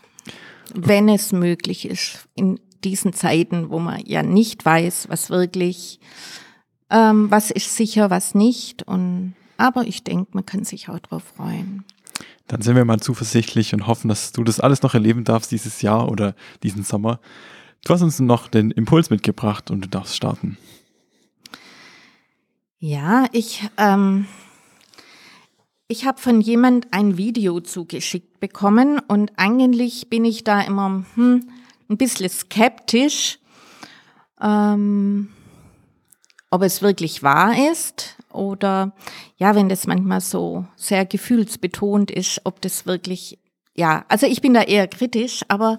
Wenn 0.72 1.10
es 1.10 1.32
möglich 1.32 1.87
ist, 1.87 2.28
in 2.34 2.58
diesen 2.82 3.12
Zeiten, 3.12 3.68
wo 3.68 3.78
man 3.78 4.00
ja 4.06 4.22
nicht 4.22 4.64
weiß, 4.64 5.10
was 5.10 5.28
wirklich, 5.28 6.00
ähm, 6.90 7.30
was 7.30 7.50
ist 7.50 7.76
sicher, 7.76 8.11
was 8.11 8.35
nicht. 8.35 8.82
Und 8.82 9.35
aber 9.56 9.87
ich 9.87 10.04
denke, 10.04 10.30
man 10.32 10.47
kann 10.47 10.64
sich 10.64 10.88
auch 10.88 10.99
darauf 10.99 11.23
freuen. 11.37 11.85
Dann 12.47 12.62
sind 12.62 12.76
wir 12.76 12.85
mal 12.85 13.00
zuversichtlich 13.00 13.75
und 13.75 13.87
hoffen, 13.87 14.09
dass 14.09 14.32
du 14.32 14.42
das 14.42 14.59
alles 14.59 14.82
noch 14.82 14.94
erleben 14.94 15.25
darfst 15.25 15.52
dieses 15.52 15.82
Jahr 15.82 16.11
oder 16.11 16.35
diesen 16.62 16.82
Sommer. 16.82 17.20
Du 17.85 17.94
hast 17.94 18.02
uns 18.02 18.18
noch 18.20 18.49
den 18.49 18.70
Impuls 18.70 19.11
mitgebracht 19.11 19.70
und 19.70 19.85
du 19.85 19.88
darfst 19.88 20.16
starten. 20.16 20.59
Ja, 22.78 23.26
ich, 23.32 23.68
ähm, 23.76 24.26
ich 25.87 26.06
habe 26.06 26.18
von 26.18 26.40
jemand 26.40 26.88
ein 26.92 27.16
Video 27.18 27.61
zugeschickt 27.61 28.40
bekommen 28.40 28.99
und 28.99 29.32
eigentlich 29.37 30.09
bin 30.09 30.25
ich 30.25 30.44
da 30.44 30.61
immer 30.62 31.04
hm, 31.14 31.49
ein 31.88 31.97
bisschen 31.99 32.28
skeptisch, 32.30 33.38
ähm, 34.40 35.28
ob 36.50 36.62
es 36.62 36.83
wirklich 36.83 37.23
wahr 37.23 37.54
ist 37.71 38.16
oder 38.33 38.92
ja, 39.37 39.54
wenn 39.54 39.69
das 39.69 39.87
manchmal 39.87 40.21
so 40.21 40.66
sehr 40.76 41.07
gefühlsbetont 41.07 42.11
ist, 42.11 42.40
ob 42.45 42.61
das 42.61 42.87
wirklich, 42.87 43.38
ja, 43.75 44.04
also 44.09 44.26
ich 44.26 44.40
bin 44.40 44.54
da 44.54 44.62
eher 44.62 44.88
kritisch, 44.88 45.42
aber 45.49 45.78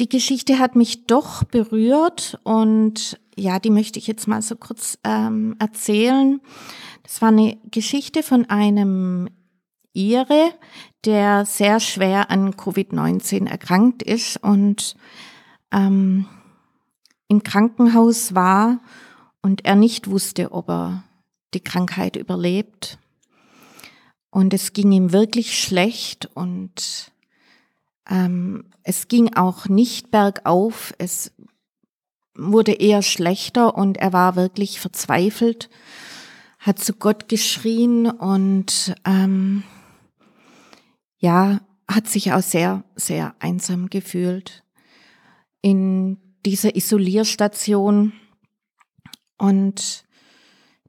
die 0.00 0.08
Geschichte 0.08 0.58
hat 0.58 0.74
mich 0.74 1.06
doch 1.06 1.44
berührt 1.44 2.38
und 2.42 3.20
ja, 3.36 3.58
die 3.58 3.70
möchte 3.70 3.98
ich 3.98 4.06
jetzt 4.06 4.26
mal 4.26 4.42
so 4.42 4.56
kurz 4.56 4.98
ähm, 5.04 5.56
erzählen. 5.58 6.40
Das 7.02 7.20
war 7.20 7.28
eine 7.28 7.58
Geschichte 7.70 8.22
von 8.22 8.48
einem 8.48 9.28
Ire, 9.92 10.52
der 11.04 11.44
sehr 11.44 11.78
schwer 11.78 12.30
an 12.30 12.54
Covid-19 12.54 13.48
erkrankt 13.48 14.02
ist 14.02 14.42
und 14.42 14.96
ähm, 15.72 16.26
im 17.28 17.42
Krankenhaus 17.42 18.34
war 18.34 18.80
und 19.44 19.66
er 19.66 19.76
nicht 19.76 20.08
wusste, 20.08 20.52
ob 20.52 20.70
er 20.70 21.04
die 21.52 21.60
Krankheit 21.60 22.16
überlebt. 22.16 22.98
Und 24.30 24.54
es 24.54 24.72
ging 24.72 24.90
ihm 24.90 25.12
wirklich 25.12 25.60
schlecht 25.60 26.30
und 26.32 27.12
ähm, 28.08 28.64
es 28.82 29.06
ging 29.08 29.34
auch 29.34 29.68
nicht 29.68 30.10
bergauf, 30.10 30.94
es 30.96 31.30
wurde 32.34 32.72
eher 32.72 33.02
schlechter 33.02 33.76
und 33.76 33.98
er 33.98 34.14
war 34.14 34.34
wirklich 34.34 34.80
verzweifelt, 34.80 35.68
hat 36.58 36.78
zu 36.78 36.94
Gott 36.94 37.28
geschrien 37.28 38.10
und 38.10 38.94
ähm, 39.04 39.62
ja, 41.18 41.60
hat 41.86 42.08
sich 42.08 42.32
auch 42.32 42.42
sehr, 42.42 42.82
sehr 42.96 43.34
einsam 43.40 43.90
gefühlt 43.90 44.64
in 45.60 46.16
dieser 46.46 46.76
Isolierstation 46.76 48.14
und 49.38 50.04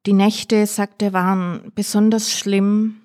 die 0.05 0.13
Nächte, 0.13 0.65
sagt 0.67 1.01
er, 1.01 1.13
waren 1.13 1.71
besonders 1.73 2.31
schlimm 2.31 3.01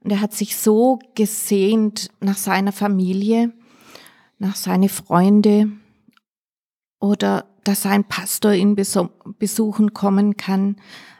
und 0.00 0.10
er 0.10 0.20
hat 0.20 0.32
sich 0.32 0.56
so 0.56 0.98
gesehnt 1.14 2.08
nach 2.20 2.36
seiner 2.36 2.72
Familie, 2.72 3.52
nach 4.38 4.56
seine 4.56 4.88
Freunde 4.88 5.68
oder 7.00 7.46
dass 7.64 7.86
ein 7.86 8.04
Pastor 8.04 8.52
ihn 8.52 8.76
besuchen 8.76 9.94
kommen 9.94 10.36
kann, 10.36 10.76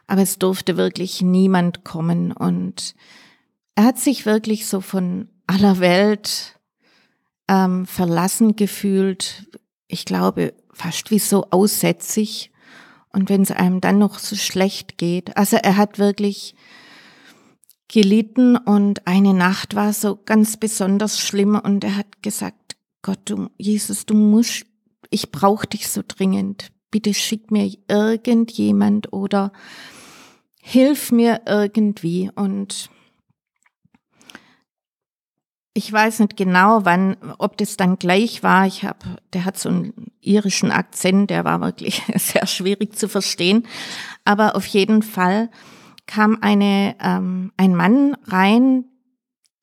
aber 0.07 0.23
es 0.23 0.39
durfte 0.39 0.77
wirklich 0.77 1.23
niemand 1.23 1.85
kommen 1.85 2.33
und 2.33 2.95
er 3.75 3.85
hat 3.85 3.99
sich 3.99 4.27
wirklich 4.27 4.67
so 4.67 4.81
von 4.81 5.29
aller 5.47 5.81
Welt 5.81 6.61
ähm, 7.49 7.87
verlassen 7.87 8.57
gefühlt. 8.57 9.49
Ich 9.89 10.05
glaube, 10.05 10.55
fast 10.73 11.11
wie 11.11 11.19
so 11.19 11.47
aussätzig. 11.51 12.53
Und 13.15 13.29
wenn 13.29 13.43
es 13.43 13.51
einem 13.51 13.81
dann 13.81 13.99
noch 13.99 14.19
so 14.19 14.35
schlecht 14.35 14.99
geht. 14.99 15.37
Also 15.37 15.57
er 15.57 15.77
hat 15.77 15.99
wirklich 15.99 16.57
gelitten 17.89 18.57
und 18.57 19.07
eine 19.07 19.35
Nacht 19.35 19.77
war 19.77 19.93
so 19.93 20.19
ganz 20.25 20.57
besonders 20.57 21.21
schlimm 21.21 21.55
und 21.55 21.85
er 21.85 21.97
hat 21.97 22.23
gesagt, 22.23 22.77
Gott, 23.03 23.21
du, 23.27 23.51
Jesus, 23.57 24.05
du 24.07 24.15
musst, 24.15 24.67
ich 25.11 25.31
brauche 25.31 25.67
dich 25.67 25.89
so 25.89 26.03
dringend. 26.07 26.73
Bitte 26.91 27.15
schick 27.15 27.51
mir 27.51 27.71
irgendjemand 27.89 29.13
oder 29.13 29.53
hilf 30.61 31.13
mir 31.13 31.43
irgendwie. 31.47 32.31
Und 32.35 32.91
ich 35.77 35.93
weiß 35.93 36.21
nicht 36.21 36.37
genau, 36.37 36.85
wann, 36.85 37.17
ob 37.39 37.57
das 37.57 37.77
dann 37.77 37.99
gleich 37.99 38.45
war. 38.45 38.65
Ich 38.67 38.85
habe, 38.85 39.19
der 39.33 39.45
hat 39.45 39.59
so 39.59 39.69
einen 39.69 40.13
irischen 40.21 40.71
Akzent, 40.71 41.31
der 41.31 41.45
war 41.45 41.61
wirklich 41.61 42.03
sehr 42.17 42.47
schwierig 42.47 42.97
zu 42.97 43.09
verstehen. 43.09 43.67
Aber 44.25 44.55
auf 44.55 44.67
jeden 44.67 45.03
Fall 45.03 45.51
kam 46.07 46.39
eine 46.41 46.95
ähm, 47.01 47.53
ein 47.57 47.75
Mann 47.75 48.17
rein, 48.25 48.85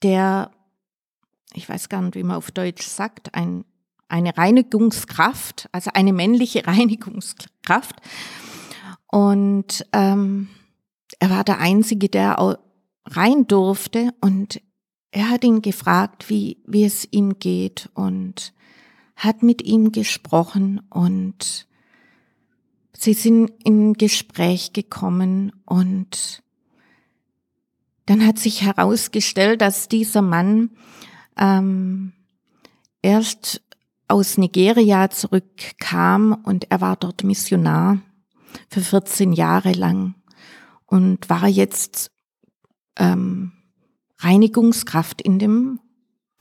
der, 0.03 0.51
ich 1.53 1.69
weiß 1.69 1.87
gar 1.87 2.01
nicht, 2.01 2.15
wie 2.15 2.23
man 2.23 2.37
auf 2.37 2.51
Deutsch 2.51 2.85
sagt, 2.85 3.33
ein, 3.33 3.63
eine 4.09 4.37
Reinigungskraft, 4.37 5.69
also 5.71 5.91
eine 5.93 6.11
männliche 6.11 6.67
Reinigungskraft. 6.67 7.95
Und 9.07 9.85
ähm, 9.93 10.49
er 11.19 11.29
war 11.29 11.43
der 11.45 11.59
Einzige, 11.59 12.09
der 12.09 12.57
rein 13.05 13.47
durfte 13.47 14.13
und 14.19 14.61
er 15.11 15.29
hat 15.29 15.43
ihn 15.43 15.61
gefragt, 15.61 16.29
wie, 16.29 16.57
wie 16.65 16.85
es 16.85 17.07
ihm 17.11 17.37
geht 17.37 17.89
und 17.93 18.53
hat 19.15 19.43
mit 19.43 19.61
ihm 19.61 19.91
gesprochen 19.91 20.81
und 20.89 21.67
sie 22.93 23.13
sind 23.13 23.51
in 23.63 23.93
Gespräch 23.93 24.73
gekommen 24.73 25.51
und 25.65 26.41
dann 28.05 28.25
hat 28.25 28.39
sich 28.39 28.63
herausgestellt, 28.63 29.61
dass 29.61 29.89
dieser 29.89 30.21
Mann 30.21 30.71
ähm, 31.37 32.13
erst 33.01 33.61
aus 34.07 34.37
Nigeria 34.37 35.09
zurückkam 35.09 36.33
und 36.43 36.71
er 36.71 36.81
war 36.81 36.95
dort 36.95 37.23
Missionar 37.23 37.99
für 38.69 38.81
14 38.81 39.33
Jahre 39.33 39.71
lang 39.73 40.15
und 40.85 41.29
war 41.29 41.47
jetzt 41.47 42.11
ähm, 42.97 43.53
Reinigungskraft 44.23 45.21
in 45.21 45.39
dem 45.39 45.79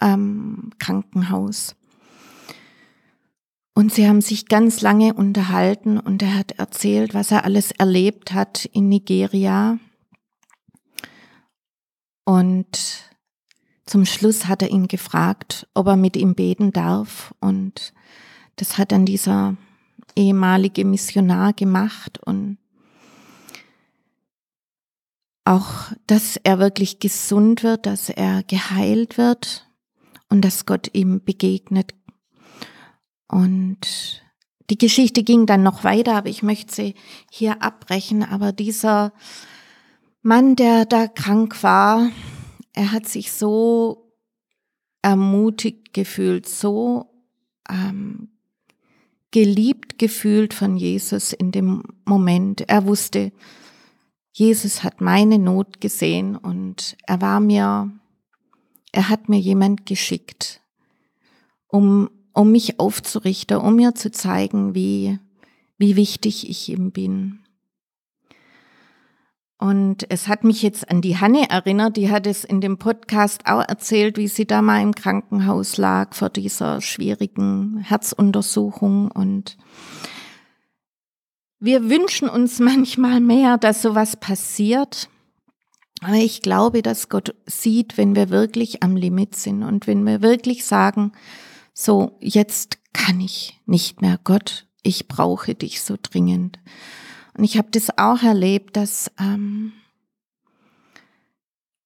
ähm, 0.01 0.71
Krankenhaus. 0.79 1.77
Und 3.75 3.95
sie 3.95 4.07
haben 4.07 4.21
sich 4.21 4.47
ganz 4.47 4.81
lange 4.81 5.15
unterhalten 5.15 5.99
und 5.99 6.23
er 6.23 6.35
hat 6.37 6.53
erzählt, 6.53 7.15
was 7.15 7.31
er 7.31 7.45
alles 7.45 7.71
erlebt 7.71 8.33
hat 8.33 8.67
in 8.67 8.89
Nigeria. 8.89 9.79
Und 12.25 13.11
zum 13.87 14.05
Schluss 14.05 14.47
hat 14.47 14.63
er 14.63 14.71
ihn 14.71 14.87
gefragt, 14.87 15.67
ob 15.75 15.87
er 15.87 15.97
mit 15.97 16.17
ihm 16.17 16.35
beten 16.35 16.73
darf. 16.73 17.35
Und 17.41 17.93
das 18.57 18.79
hat 18.79 18.93
dann 18.93 19.07
dieser 19.07 19.57
ehemalige 20.15 20.85
Missionar 20.85 21.53
gemacht. 21.55 22.19
Und 22.25 22.59
auch, 25.51 25.93
dass 26.07 26.37
er 26.37 26.61
wirklich 26.61 27.01
gesund 27.01 27.65
wird, 27.65 27.87
dass 27.87 28.09
er 28.09 28.45
geheilt 28.45 29.19
wird 29.19 29.67
und 30.29 30.43
dass 30.43 30.65
Gott 30.65 30.91
ihm 30.93 31.25
begegnet. 31.25 31.95
Und 33.27 34.23
die 34.71 34.79
Geschichte 34.79 35.25
ging 35.25 35.47
dann 35.47 35.65
noch 35.65 35.83
weiter, 35.83 36.15
aber 36.15 36.29
ich 36.29 36.45
möchte 36.45 36.73
sie 36.73 36.95
hier 37.33 37.63
abbrechen. 37.63 38.23
Aber 38.23 38.53
dieser 38.53 39.13
Mann, 40.23 40.55
der 40.55 40.85
da 40.85 41.09
krank 41.09 41.65
war, 41.65 42.11
er 42.73 42.93
hat 42.93 43.09
sich 43.09 43.33
so 43.33 44.15
ermutigt 45.03 45.93
gefühlt, 45.93 46.49
so 46.49 47.07
ähm, 47.69 48.29
geliebt 49.33 49.99
gefühlt 49.99 50.55
von 50.55 50.77
Jesus 50.77 51.33
in 51.33 51.51
dem 51.51 51.83
Moment. 52.05 52.69
Er 52.69 52.87
wusste, 52.87 53.33
Jesus 54.41 54.83
hat 54.83 55.03
meine 55.03 55.39
Not 55.39 55.83
gesehen 55.83 56.35
und 56.35 56.97
er 57.07 57.21
war 57.21 57.41
mir, 57.41 57.91
er 58.91 59.09
hat 59.11 59.29
mir 59.29 59.39
jemand 59.39 59.85
geschickt, 59.85 60.63
um, 61.69 62.09
um 62.33 62.51
mich 62.51 62.81
aufzurichten, 62.81 63.59
um 63.59 63.77
mir 63.77 63.95
zu 63.95 64.11
zeigen, 64.11 64.75
wie, 64.75 65.19
wie 65.77 65.95
wichtig 65.95 66.49
ich 66.49 66.71
ihm 66.71 66.91
bin. 66.91 67.41
Und 69.59 70.11
es 70.11 70.27
hat 70.27 70.43
mich 70.43 70.63
jetzt 70.63 70.91
an 70.91 71.03
die 71.03 71.19
Hanne 71.19 71.51
erinnert, 71.51 71.99
die 71.99 72.11
hat 72.11 72.27
es 72.27 72.43
in 72.43 72.63
dem 72.63 72.79
Podcast 72.79 73.45
auch 73.45 73.69
erzählt, 73.69 74.17
wie 74.17 74.29
sie 74.29 74.47
da 74.47 74.63
mal 74.63 74.81
im 74.81 74.95
Krankenhaus 74.95 75.77
lag 75.77 76.15
vor 76.15 76.31
dieser 76.31 76.81
schwierigen 76.81 77.77
Herzuntersuchung. 77.77 79.11
Und 79.11 79.59
wir 81.61 81.89
wünschen 81.89 82.29
uns 82.29 82.59
manchmal 82.59 83.21
mehr, 83.21 83.59
dass 83.59 83.83
sowas 83.83 84.17
passiert. 84.17 85.09
Aber 86.03 86.15
ich 86.15 86.41
glaube, 86.41 86.81
dass 86.81 87.11
Gott 87.11 87.35
sieht, 87.45 87.99
wenn 87.99 88.17
wir 88.17 88.31
wirklich 88.31 88.83
am 88.83 88.97
Limit 88.97 89.37
sind 89.37 89.63
und 89.63 89.87
wenn 89.87 90.05
wir 90.05 90.23
wirklich 90.23 90.65
sagen, 90.65 91.13
so, 91.75 92.17
jetzt 92.21 92.79
kann 92.95 93.21
ich 93.21 93.61
nicht 93.67 94.01
mehr, 94.01 94.19
Gott, 94.25 94.67
ich 94.83 95.09
brauche 95.09 95.55
dich 95.55 95.83
so 95.83 95.97
dringend. 96.01 96.59
Und 97.37 97.45
ich 97.45 97.59
habe 97.59 97.69
das 97.71 97.97
auch 97.99 98.23
erlebt, 98.23 98.77
dass, 98.77 99.11
ähm, 99.21 99.73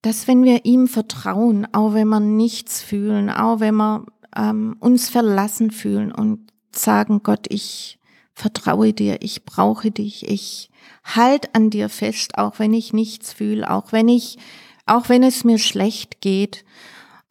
dass 0.00 0.28
wenn 0.28 0.44
wir 0.44 0.64
ihm 0.64 0.86
vertrauen, 0.86 1.66
auch 1.72 1.92
wenn 1.92 2.08
wir 2.08 2.20
nichts 2.20 2.82
fühlen, 2.82 3.30
auch 3.30 3.58
wenn 3.58 3.74
wir 3.74 4.06
ähm, 4.36 4.76
uns 4.78 5.10
verlassen 5.10 5.72
fühlen 5.72 6.12
und 6.12 6.52
sagen, 6.72 7.22
Gott, 7.24 7.46
ich 7.48 7.98
vertraue 8.34 8.92
dir, 8.92 9.22
ich 9.22 9.44
brauche 9.44 9.90
dich, 9.90 10.28
ich 10.28 10.70
halt 11.04 11.54
an 11.54 11.70
dir 11.70 11.88
fest, 11.88 12.36
auch 12.36 12.58
wenn 12.58 12.74
ich 12.74 12.92
nichts 12.92 13.32
fühle, 13.32 13.70
auch 13.70 13.92
wenn 13.92 14.08
ich, 14.08 14.38
auch 14.86 15.08
wenn 15.08 15.22
es 15.22 15.44
mir 15.44 15.58
schlecht 15.58 16.20
geht. 16.20 16.64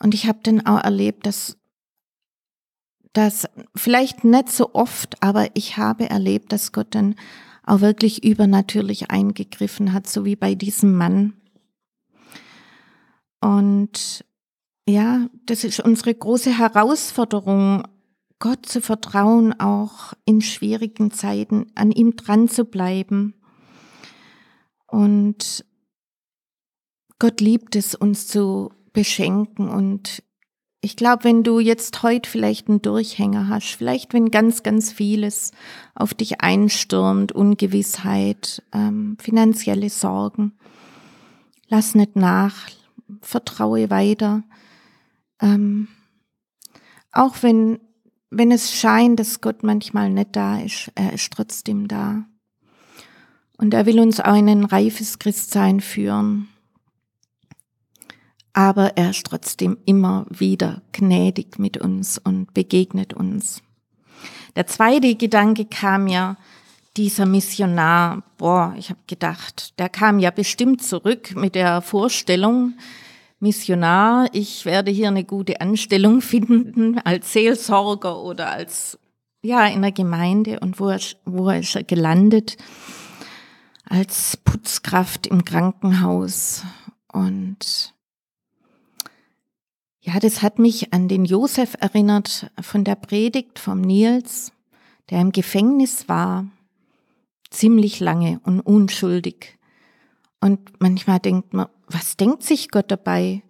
Und 0.01 0.13
ich 0.13 0.27
habe 0.27 0.39
dann 0.43 0.65
auch 0.65 0.83
erlebt, 0.83 1.25
dass 1.25 1.57
das 3.11 3.47
vielleicht 3.75 4.23
nicht 4.23 4.49
so 4.49 4.73
oft, 4.73 5.21
aber 5.21 5.47
ich 5.53 5.77
habe 5.77 6.09
erlebt, 6.09 6.51
dass 6.51 6.71
Gott 6.71 6.87
dann 6.91 7.15
auch 7.65 7.81
wirklich 7.81 8.23
übernatürlich 8.23 9.11
eingegriffen 9.11 9.93
hat, 9.93 10.07
so 10.07 10.25
wie 10.25 10.35
bei 10.35 10.55
diesem 10.55 10.95
Mann. 10.95 11.33
Und 13.39 14.25
ja, 14.87 15.27
das 15.45 15.63
ist 15.63 15.79
unsere 15.79 16.13
große 16.13 16.57
Herausforderung, 16.57 17.83
Gott 18.43 18.65
zu 18.65 18.81
vertrauen, 18.81 19.57
auch 19.57 20.11
in 20.25 20.41
schwierigen 20.41 21.11
Zeiten, 21.11 21.67
an 21.75 21.91
ihm 21.91 22.17
dran 22.17 22.49
zu 22.49 22.65
bleiben. 22.65 23.35
Und 24.85 25.63
Gott 27.19 27.39
liebt 27.39 27.77
es, 27.77 27.95
uns 27.95 28.27
zu 28.27 28.73
beschenken 28.91 29.69
und 29.69 30.23
ich 30.81 30.97
glaube, 30.97 31.23
wenn 31.23 31.43
du 31.43 31.61
jetzt 31.61 32.03
heute 32.03 32.29
vielleicht 32.29 32.67
einen 32.67 32.81
Durchhänger 32.81 33.47
hast, 33.47 33.77
vielleicht 33.77 34.13
wenn 34.13 34.29
ganz, 34.29 34.61
ganz 34.61 34.91
vieles 34.91 35.51
auf 35.95 36.13
dich 36.13 36.41
einstürmt, 36.41 37.31
Ungewissheit, 37.31 38.61
ähm, 38.73 39.15
finanzielle 39.21 39.89
Sorgen, 39.89 40.51
lass 41.69 41.95
nicht 41.95 42.17
nach, 42.17 42.69
vertraue 43.21 43.89
weiter. 43.89 44.43
Ähm, 45.39 45.87
auch 47.13 47.35
wenn, 47.41 47.79
wenn 48.37 48.51
es 48.51 48.73
scheint, 48.73 49.19
dass 49.19 49.41
Gott 49.41 49.63
manchmal 49.63 50.09
nicht 50.09 50.35
da 50.35 50.59
ist, 50.59 50.91
er 50.95 51.13
ist 51.13 51.31
trotzdem 51.31 51.87
da. 51.87 52.25
Und 53.57 53.73
er 53.73 53.85
will 53.85 53.99
uns 53.99 54.19
auch 54.19 54.35
in 54.35 54.49
ein 54.49 54.65
reifes 54.65 55.19
Christsein 55.19 55.79
führen 55.79 56.49
aber 58.53 58.95
er 58.97 59.09
ist 59.09 59.25
trotzdem 59.25 59.77
immer 59.85 60.25
wieder 60.29 60.83
gnädig 60.91 61.57
mit 61.57 61.77
uns 61.77 62.19
und 62.19 62.53
begegnet 62.53 63.13
uns. 63.13 63.61
Der 64.55 64.67
zweite 64.67 65.15
Gedanke 65.15 65.65
kam 65.65 66.07
ja, 66.07 66.37
dieser 66.95 67.25
Missionar, 67.25 68.21
boah, 68.37 68.75
ich 68.77 68.91
habe 68.91 68.99
gedacht, 69.07 69.77
der 69.79 69.89
kam 69.89 70.19
ja 70.19 70.29
bestimmt 70.29 70.83
zurück 70.83 71.35
mit 71.35 71.55
der 71.55 71.81
Vorstellung, 71.81 72.75
Missionar, 73.43 74.29
ich 74.31 74.63
werde 74.63 74.89
hier 74.89 75.09
eine 75.09 75.25
gute 75.25 75.59
Anstellung 75.59 76.21
finden 76.33 76.97
als 76.99 77.33
Seelsorger 77.33 78.23
oder 78.23 78.49
als, 78.49 78.97
ja, 79.43 79.67
in 79.67 79.81
der 79.81 79.91
Gemeinde 79.91 80.61
und 80.61 80.79
wo, 80.79 80.95
wo 81.25 81.49
ist 81.49 81.75
er 81.75 81.83
gelandet? 81.83 82.57
Als 83.83 84.37
Putzkraft 84.37 85.27
im 85.27 85.43
Krankenhaus 85.43 86.63
und 87.11 87.93
ja, 89.99 90.19
das 90.19 90.41
hat 90.41 90.57
mich 90.57 90.93
an 90.93 91.07
den 91.07 91.25
Josef 91.25 91.75
erinnert 91.79 92.49
von 92.61 92.83
der 92.83 92.95
Predigt 92.95 93.59
vom 93.59 93.81
Nils, 93.81 94.53
der 95.09 95.19
im 95.19 95.33
Gefängnis 95.33 96.07
war, 96.07 96.47
ziemlich 97.49 97.99
lange 97.99 98.39
und 98.43 98.61
unschuldig. 98.61 99.57
Und 100.39 100.81
manchmal 100.81 101.19
denkt 101.19 101.53
man, 101.53 101.67
was 101.87 102.17
denkt 102.17 102.43
sich 102.43 102.69
Gott 102.69 102.91
dabei? 102.91 103.43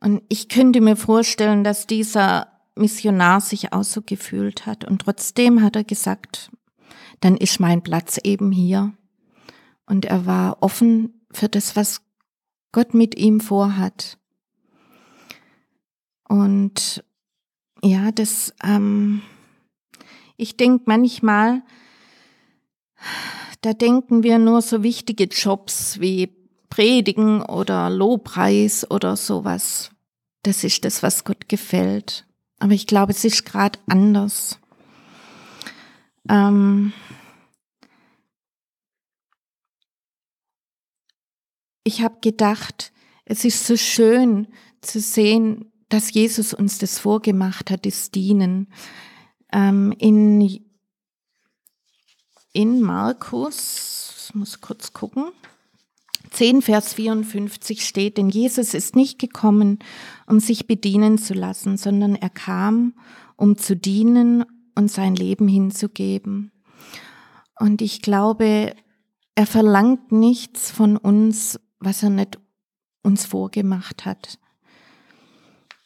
Und 0.00 0.22
ich 0.28 0.48
könnte 0.48 0.80
mir 0.80 0.96
vorstellen, 0.96 1.64
dass 1.64 1.86
dieser 1.86 2.48
Missionar 2.74 3.40
sich 3.40 3.72
auch 3.72 3.84
so 3.84 4.02
gefühlt 4.02 4.66
hat. 4.66 4.84
Und 4.84 5.02
trotzdem 5.02 5.62
hat 5.62 5.76
er 5.76 5.84
gesagt, 5.84 6.50
dann 7.20 7.36
ist 7.36 7.60
mein 7.60 7.82
Platz 7.82 8.18
eben 8.22 8.50
hier. 8.50 8.92
Und 9.86 10.04
er 10.04 10.26
war 10.26 10.62
offen 10.62 11.26
für 11.30 11.48
das, 11.48 11.76
was 11.76 12.02
Gott 12.72 12.94
mit 12.94 13.16
ihm 13.16 13.40
vorhat. 13.40 14.18
Und 16.28 17.04
ja, 17.84 18.10
das, 18.10 18.54
ähm, 18.64 19.22
ich 20.36 20.56
denke 20.56 20.84
manchmal, 20.86 21.62
da 23.60 23.74
denken 23.74 24.22
wir 24.22 24.38
nur 24.38 24.62
so 24.62 24.82
wichtige 24.82 25.24
Jobs 25.24 26.00
wie 26.00 26.41
Predigen 26.72 27.42
oder 27.42 27.90
Lobpreis 27.90 28.90
oder 28.90 29.14
sowas. 29.14 29.90
Das 30.42 30.64
ist 30.64 30.86
das, 30.86 31.02
was 31.02 31.24
Gott 31.24 31.50
gefällt. 31.50 32.26
Aber 32.60 32.72
ich 32.72 32.86
glaube, 32.86 33.12
es 33.12 33.26
ist 33.26 33.44
gerade 33.44 33.78
anders. 33.86 34.58
Ähm 36.30 36.94
ich 41.84 42.00
habe 42.00 42.16
gedacht, 42.22 42.90
es 43.26 43.44
ist 43.44 43.66
so 43.66 43.76
schön 43.76 44.48
zu 44.80 44.98
sehen, 44.98 45.70
dass 45.90 46.14
Jesus 46.14 46.54
uns 46.54 46.78
das 46.78 46.98
vorgemacht 46.98 47.70
hat, 47.70 47.84
das 47.84 48.10
Dienen. 48.12 48.72
Ähm, 49.52 49.94
in, 49.98 50.64
in 52.54 52.80
Markus, 52.80 54.28
ich 54.28 54.34
muss 54.34 54.62
kurz 54.62 54.94
gucken, 54.94 55.32
10, 56.32 56.62
Vers 56.62 56.94
54 56.94 57.86
steht, 57.86 58.16
denn 58.16 58.30
Jesus 58.30 58.74
ist 58.74 58.96
nicht 58.96 59.18
gekommen, 59.18 59.78
um 60.26 60.40
sich 60.40 60.66
bedienen 60.66 61.18
zu 61.18 61.34
lassen, 61.34 61.76
sondern 61.76 62.16
er 62.16 62.30
kam, 62.30 62.94
um 63.36 63.58
zu 63.58 63.76
dienen 63.76 64.44
und 64.74 64.90
sein 64.90 65.14
Leben 65.14 65.48
hinzugeben. 65.48 66.52
Und 67.58 67.82
ich 67.82 68.02
glaube, 68.02 68.74
er 69.34 69.46
verlangt 69.46 70.12
nichts 70.12 70.70
von 70.70 70.96
uns, 70.96 71.60
was 71.78 72.02
er 72.02 72.10
nicht 72.10 72.38
uns 73.02 73.26
vorgemacht 73.26 74.04
hat. 74.04 74.38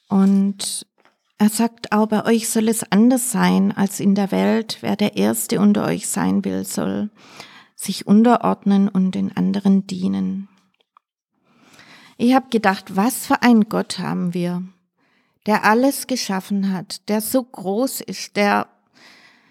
Und 0.09 0.87
er 1.39 1.49
sagt 1.49 1.93
auch, 1.93 2.07
bei 2.07 2.25
euch 2.25 2.49
soll 2.49 2.69
es 2.69 2.91
anders 2.91 3.31
sein 3.31 3.73
als 3.73 4.01
in 4.01 4.15
der 4.15 4.31
Welt. 4.31 4.79
Wer 4.81 4.97
der 4.97 5.17
Erste 5.17 5.61
unter 5.61 5.85
euch 5.85 6.09
sein 6.09 6.45
will, 6.45 6.65
soll 6.65 7.11
sich 7.77 8.07
unterordnen 8.07 8.89
und 8.89 9.13
den 9.13 9.37
anderen 9.37 9.87
dienen. 9.87 10.49
Ich 12.17 12.35
habe 12.35 12.49
gedacht, 12.49 12.97
was 12.97 13.27
für 13.27 13.43
ein 13.43 13.69
Gott 13.69 13.99
haben 13.99 14.33
wir, 14.33 14.63
der 15.45 15.65
alles 15.65 16.07
geschaffen 16.07 16.73
hat, 16.73 17.09
der 17.09 17.21
so 17.21 17.45
groß 17.45 18.01
ist, 18.01 18.37
der 18.37 18.69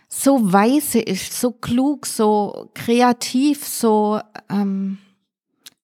so 0.09 0.51
weise 0.51 0.99
ist, 0.99 1.39
so 1.39 1.51
klug, 1.51 2.07
so 2.07 2.71
kreativ, 2.73 3.67
so 3.67 4.19
ähm, 4.49 4.97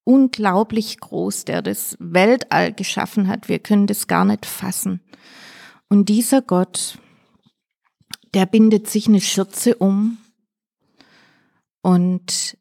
unglaublich 0.04 1.00
groß, 1.00 1.46
der 1.46 1.62
das 1.62 1.96
Weltall 2.00 2.74
geschaffen 2.74 3.28
hat. 3.28 3.48
Wir 3.48 3.60
können 3.60 3.88
das 3.88 4.08
gar 4.08 4.26
nicht 4.26 4.46
fassen. 4.46 5.02
Und 5.90 6.10
dieser 6.10 6.42
Gott, 6.42 6.98
der 8.34 8.46
bindet 8.46 8.90
sich 8.90 9.08
eine 9.08 9.22
Schürze 9.22 9.76
um 9.76 10.18
und 11.82 12.58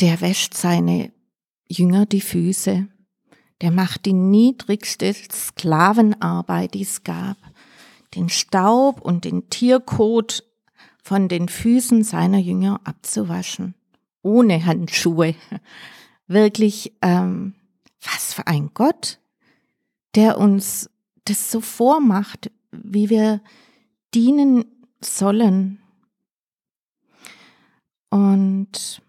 der 0.00 0.20
wäscht 0.20 0.54
seine 0.54 1.12
Jünger 1.68 2.06
die 2.06 2.20
Füße. 2.20 2.88
Der 3.60 3.70
macht 3.70 4.06
die 4.06 4.12
niedrigste 4.12 5.12
Sklavenarbeit, 5.14 6.74
die 6.74 6.82
es 6.82 7.04
gab. 7.04 7.36
Den 8.14 8.28
Staub 8.28 9.00
und 9.00 9.24
den 9.24 9.50
Tierkot 9.50 10.44
von 11.02 11.28
den 11.28 11.48
Füßen 11.48 12.02
seiner 12.02 12.38
Jünger 12.38 12.80
abzuwaschen, 12.84 13.74
ohne 14.22 14.64
Handschuhe. 14.64 15.34
Wirklich, 16.26 16.92
ähm, 17.02 17.54
was 18.00 18.34
für 18.34 18.46
ein 18.46 18.70
Gott, 18.72 19.18
der 20.14 20.38
uns 20.38 20.90
das 21.24 21.50
so 21.50 21.60
vormacht, 21.60 22.50
wie 22.72 23.10
wir 23.10 23.40
dienen 24.14 24.64
sollen. 25.00 25.80
Und 28.10 29.02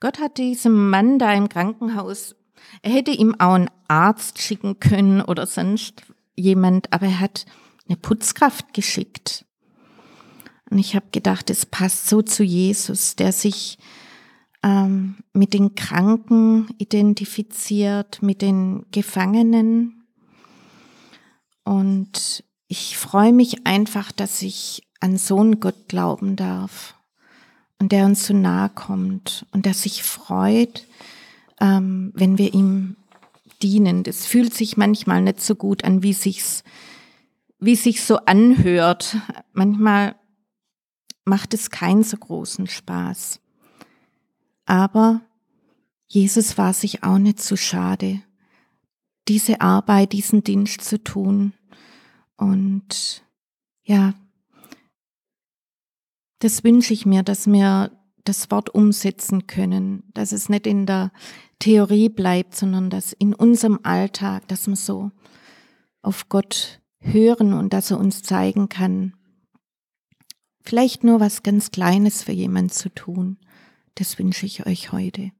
Gott 0.00 0.20
hat 0.20 0.38
diesem 0.38 0.90
Mann 0.90 1.18
da 1.18 1.32
im 1.32 1.48
Krankenhaus, 1.48 2.36
er 2.82 2.92
hätte 2.92 3.10
ihm 3.10 3.34
auch 3.40 3.54
einen 3.54 3.70
Arzt 3.88 4.40
schicken 4.40 4.78
können 4.80 5.20
oder 5.20 5.46
sonst 5.46 6.02
jemand, 6.34 6.92
aber 6.92 7.06
er 7.06 7.20
hat 7.20 7.46
eine 7.88 7.96
Putzkraft 7.96 8.74
geschickt. 8.74 9.44
Und 10.70 10.78
ich 10.78 10.94
habe 10.94 11.06
gedacht, 11.12 11.50
es 11.50 11.66
passt 11.66 12.08
so 12.08 12.22
zu 12.22 12.42
Jesus, 12.42 13.16
der 13.16 13.32
sich 13.32 13.78
ähm, 14.62 15.16
mit 15.32 15.54
den 15.54 15.74
Kranken 15.74 16.68
identifiziert, 16.78 18.22
mit 18.22 18.42
den 18.42 18.86
Gefangenen. 18.90 20.06
Und 21.64 22.44
ich 22.66 22.96
freue 22.96 23.32
mich 23.32 23.66
einfach, 23.66 24.10
dass 24.10 24.42
ich 24.42 24.82
an 25.00 25.16
so 25.16 25.38
einen 25.38 25.60
Gott 25.60 25.88
glauben 25.88 26.34
darf 26.36 26.93
und 27.84 27.92
der 27.92 28.06
uns 28.06 28.24
so 28.24 28.32
nahe 28.32 28.70
kommt 28.70 29.44
und 29.52 29.66
der 29.66 29.74
sich 29.74 30.02
freut, 30.02 30.86
ähm, 31.60 32.12
wenn 32.14 32.38
wir 32.38 32.54
ihm 32.54 32.96
dienen. 33.62 34.04
Das 34.04 34.24
fühlt 34.24 34.54
sich 34.54 34.78
manchmal 34.78 35.20
nicht 35.20 35.42
so 35.42 35.54
gut 35.54 35.84
an, 35.84 36.02
wie 36.02 36.14
sich's, 36.14 36.64
wie 37.58 37.76
sich 37.76 38.02
so 38.02 38.16
anhört. 38.24 39.18
Manchmal 39.52 40.14
macht 41.26 41.52
es 41.52 41.68
keinen 41.68 42.04
so 42.04 42.16
großen 42.16 42.68
Spaß. 42.68 43.38
Aber 44.64 45.20
Jesus 46.06 46.56
war 46.56 46.72
sich 46.72 47.02
auch 47.02 47.18
nicht 47.18 47.42
zu 47.42 47.54
schade, 47.54 48.22
diese 49.28 49.60
Arbeit, 49.60 50.14
diesen 50.14 50.42
Dienst 50.42 50.80
zu 50.80 51.04
tun. 51.04 51.52
Und 52.38 53.22
ja, 53.82 54.14
das 56.44 56.62
wünsche 56.62 56.92
ich 56.92 57.06
mir, 57.06 57.22
dass 57.22 57.46
wir 57.46 57.90
das 58.24 58.50
Wort 58.50 58.68
umsetzen 58.68 59.46
können, 59.46 60.02
dass 60.12 60.30
es 60.30 60.50
nicht 60.50 60.66
in 60.66 60.84
der 60.84 61.10
Theorie 61.58 62.10
bleibt, 62.10 62.54
sondern 62.54 62.90
dass 62.90 63.14
in 63.14 63.32
unserem 63.32 63.80
Alltag, 63.82 64.46
dass 64.48 64.66
wir 64.66 64.76
so 64.76 65.10
auf 66.02 66.28
Gott 66.28 66.82
hören 67.00 67.54
und 67.54 67.72
dass 67.72 67.90
er 67.90 67.98
uns 67.98 68.22
zeigen 68.22 68.68
kann, 68.68 69.14
vielleicht 70.60 71.02
nur 71.02 71.18
was 71.18 71.42
ganz 71.42 71.70
Kleines 71.70 72.22
für 72.22 72.32
jemand 72.32 72.74
zu 72.74 72.90
tun. 72.90 73.38
Das 73.94 74.18
wünsche 74.18 74.44
ich 74.44 74.66
euch 74.66 74.92
heute. 74.92 75.30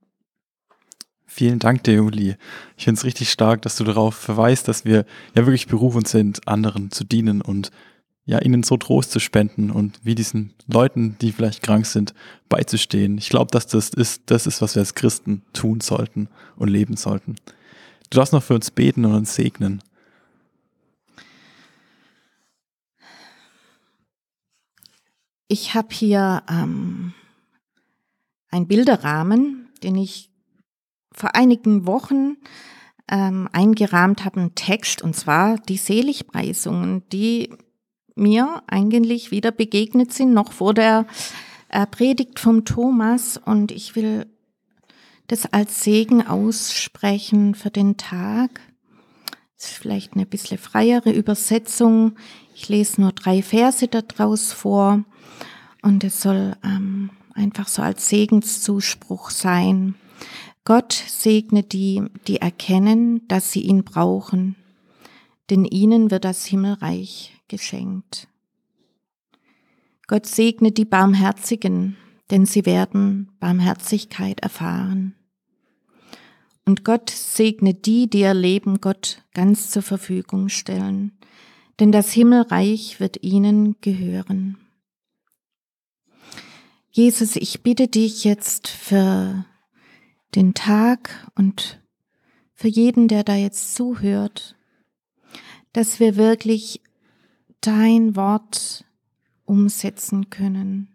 Vielen 1.27 1.59
Dank 1.59 1.87
Juli. 1.87 2.37
Ich 2.79 2.85
finde 2.85 2.99
es 2.99 3.05
richtig 3.05 3.31
stark, 3.31 3.61
dass 3.61 3.77
du 3.77 3.85
darauf 3.85 4.15
verweist, 4.15 4.69
dass 4.69 4.87
wir 4.87 5.05
ja 5.35 5.45
wirklich 5.45 5.67
berufen 5.67 6.07
sind, 6.07 6.49
anderen 6.49 6.91
zu 6.91 7.05
dienen 7.05 7.43
und 7.43 7.73
ja, 8.27 8.41
ihnen 8.41 8.63
so 8.63 8.77
Trost 8.77 9.11
zu 9.11 9.21
spenden 9.21 9.71
und 9.71 10.01
wie 10.03 10.15
diesen 10.15 10.55
Leuten, 10.67 11.17
die 11.21 11.33
vielleicht 11.33 11.63
krank 11.63 11.85
sind, 11.85 12.15
beizustehen. 12.49 13.19
Ich 13.19 13.29
glaube, 13.29 13.51
dass 13.51 13.67
das 13.67 13.91
ist, 13.91 14.23
das 14.27 14.47
ist, 14.47 14.63
was 14.63 14.75
wir 14.75 14.81
als 14.81 14.95
Christen 14.95 15.43
tun 15.53 15.81
sollten 15.81 16.29
und 16.57 16.69
leben 16.69 16.97
sollten. 16.97 17.37
Du 18.11 18.17
darfst 18.17 18.33
noch 18.33 18.43
für 18.43 18.55
uns 18.55 18.71
beten 18.71 19.05
und 19.05 19.15
uns 19.15 19.35
segnen. 19.35 19.83
Ich 25.49 25.75
habe 25.75 25.89
hier 25.91 26.43
ähm, 26.49 27.13
einen 28.51 28.67
Bilderrahmen, 28.67 29.69
den 29.83 29.97
ich 29.97 30.31
vor 31.13 31.35
einigen 31.35 31.87
Wochen 31.87 32.39
ähm, 33.09 33.49
eingerahmt 33.53 34.25
habe, 34.25 34.41
einen 34.41 34.55
Text, 34.55 35.03
und 35.03 35.15
zwar 35.15 35.59
die 35.59 35.77
Seligpreisungen, 35.77 37.07
die 37.11 37.51
mir 38.15 38.63
eigentlich 38.67 39.31
wieder 39.31 39.51
begegnet 39.51 40.13
sind, 40.13 40.33
noch 40.33 40.53
vor 40.53 40.75
der 40.75 41.07
äh, 41.69 41.87
Predigt 41.87 42.39
vom 42.39 42.65
Thomas. 42.65 43.41
Und 43.45 43.73
ich 43.73 43.97
will 43.97 44.27
das 45.27 45.53
als 45.53 45.83
Segen 45.83 46.27
aussprechen 46.27 47.55
für 47.55 47.71
den 47.71 47.97
Tag. 47.97 48.61
Das 49.57 49.71
ist 49.71 49.79
vielleicht 49.79 50.15
eine 50.15 50.27
bisschen 50.27 50.59
freiere 50.59 51.11
Übersetzung. 51.11 52.17
Ich 52.55 52.69
lese 52.69 53.01
nur 53.01 53.13
drei 53.13 53.43
Verse 53.43 53.89
daraus 53.89 54.53
vor. 54.53 55.05
Und 55.83 56.05
es 56.05 56.23
soll 56.23 56.57
ähm, 56.65 57.11
einfach 57.35 57.69
so 57.69 57.83
als 57.83 58.09
Segenszuspruch 58.09 59.31
sein. 59.31 59.95
Gott 60.65 60.93
segne 60.93 61.63
die, 61.63 62.03
die 62.27 62.39
erkennen, 62.39 63.29
dass 63.29 63.53
sie 63.53 63.61
ihn 63.61 63.85
brauchen, 63.85 64.57
denn 65.51 65.67
ihnen 65.67 66.11
wird 66.11 66.25
das 66.25 66.47
Himmelreich 66.47 67.33
geschenkt. 67.55 68.27
Gott 70.09 70.27
segne 70.27 70.73
die 70.73 70.85
Barmherzigen, 70.85 71.97
denn 72.31 72.47
sie 72.47 72.67
werden 72.67 73.31
Barmherzigkeit 73.39 74.41
erfahren. 74.41 75.15
Und 76.65 76.85
Gott 76.85 77.11
segne 77.11 77.73
die, 77.73 78.11
die 78.11 78.21
ihr 78.21 78.35
Leben 78.35 78.81
Gott 78.81 79.23
ganz 79.35 79.71
zur 79.71 79.83
Verfügung 79.83 80.49
stellen, 80.49 81.13
denn 81.79 81.93
das 81.93 82.11
Himmelreich 82.11 82.99
wird 82.99 83.23
ihnen 83.23 83.77
gehören. 83.81 84.59
Jesus, 86.91 87.37
ich 87.37 87.63
bitte 87.63 87.87
dich 87.87 88.25
jetzt 88.25 88.67
für 88.67 89.45
den 90.35 90.55
Tag 90.55 91.31
und 91.37 91.81
für 92.53 92.69
jeden, 92.69 93.07
der 93.07 93.23
da 93.23 93.37
jetzt 93.37 93.77
zuhört, 93.77 94.57
dass 95.75 96.01
wir 96.01 96.17
wirklich 96.17 96.81
dein 97.67 98.17
Wort 98.17 98.85
umsetzen 99.45 100.31
können. 100.31 100.89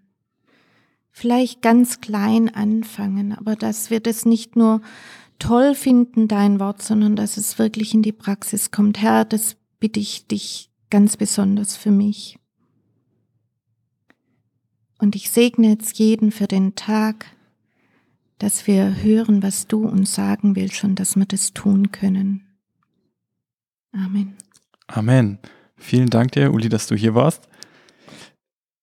Vielleicht 1.12 1.62
ganz 1.62 2.02
klein 2.02 2.54
anfangen, 2.54 3.34
aber 3.34 3.56
dass 3.56 3.90
wir 3.90 4.00
das 4.00 4.26
nicht 4.26 4.56
nur 4.56 4.82
toll 5.38 5.76
finden, 5.76 6.28
dein 6.28 6.60
Wort, 6.60 6.82
sondern 6.82 7.16
dass 7.16 7.38
es 7.38 7.60
wirklich 7.60 7.94
in 7.94 8.02
die 8.02 8.12
Praxis 8.12 8.72
kommt. 8.72 9.02
Herr, 9.02 9.26
das 9.26 9.58
bitte 9.80 10.00
ich 10.00 10.28
dich 10.28 10.70
ganz 10.90 11.18
besonders 11.18 11.76
für 11.76 11.92
mich. 11.92 12.40
Und 14.98 15.16
ich 15.16 15.30
segne 15.30 15.70
jetzt 15.70 15.98
jeden 15.98 16.32
für 16.32 16.48
den 16.48 16.76
Tag, 16.76 17.26
dass 18.38 18.68
wir 18.68 19.02
hören, 19.02 19.42
was 19.44 19.68
du 19.68 19.86
uns 19.88 20.14
sagen 20.14 20.56
willst 20.56 20.84
und 20.84 20.96
dass 20.96 21.16
wir 21.16 21.26
das 21.26 21.54
tun 21.54 21.92
können. 21.92 22.46
Amen. 23.92 24.36
Amen. 24.88 25.40
Vielen 25.80 26.10
Dank 26.10 26.34
dir, 26.34 26.54
Uli, 26.54 26.70
dass 26.70 26.88
du 26.88 26.96
hier 26.96 27.16
warst. 27.16 27.50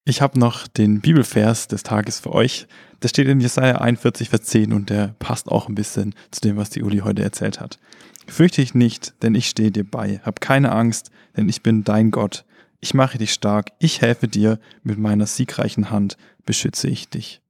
Ich 0.05 0.23
habe 0.23 0.39
noch 0.39 0.67
den 0.67 1.01
Bibelvers 1.01 1.69
des 1.69 1.83
Tages 1.83 2.21
für 2.21 2.33
euch. 2.33 2.67
Der 3.03 3.09
steht 3.09 3.29
in 3.29 3.41
Jesaja 3.41 3.79
41, 3.79 4.29
Vers 4.31 4.43
10 4.43 4.73
und 4.73 4.89
der 4.89 5.15
passt 5.19 5.49
auch 5.49 5.69
ein 5.69 5.75
bisschen 5.75 6.15
zu 6.31 6.41
dem, 6.41 6.57
was 6.57 6.71
die 6.71 6.83
Uli 6.83 6.99
heute 6.99 7.23
erzählt 7.23 7.61
hat. 7.61 7.79
Fürchte 8.27 8.61
dich 8.61 8.75
nicht, 8.75 9.15
denn 9.23 9.35
ich 9.35 9.49
stehe 9.49 9.71
dir 9.71 9.85
bei. 9.85 10.21
Hab 10.25 10.41
keine 10.41 10.73
Angst, 10.73 11.11
denn 11.37 11.49
ich 11.49 11.63
bin 11.63 11.85
dein 11.85 12.11
Gott. 12.11 12.45
Ich 12.81 12.95
mache 12.95 13.19
dich 13.19 13.33
stark. 13.33 13.71
Ich 13.79 14.01
helfe 14.01 14.29
dir. 14.29 14.59
Mit 14.83 14.99
meiner 14.99 15.27
siegreichen 15.27 15.91
Hand 15.91 16.17
beschütze 16.45 16.89
ich 16.89 17.09
dich. 17.09 17.41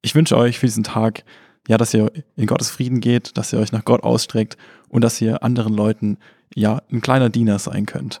Ich 0.00 0.14
wünsche 0.14 0.36
euch 0.36 0.58
für 0.58 0.66
diesen 0.66 0.84
Tag, 0.84 1.24
ja, 1.68 1.78
dass 1.78 1.94
ihr 1.94 2.10
in 2.36 2.46
Gottes 2.46 2.70
Frieden 2.70 3.00
geht, 3.00 3.36
dass 3.36 3.52
ihr 3.52 3.58
euch 3.58 3.72
nach 3.72 3.84
Gott 3.84 4.02
ausstreckt 4.02 4.56
und 4.88 5.02
dass 5.02 5.20
ihr 5.20 5.42
anderen 5.42 5.74
Leuten, 5.74 6.18
ja, 6.54 6.82
ein 6.90 7.00
kleiner 7.00 7.28
Diener 7.28 7.58
sein 7.58 7.86
könnt. 7.86 8.20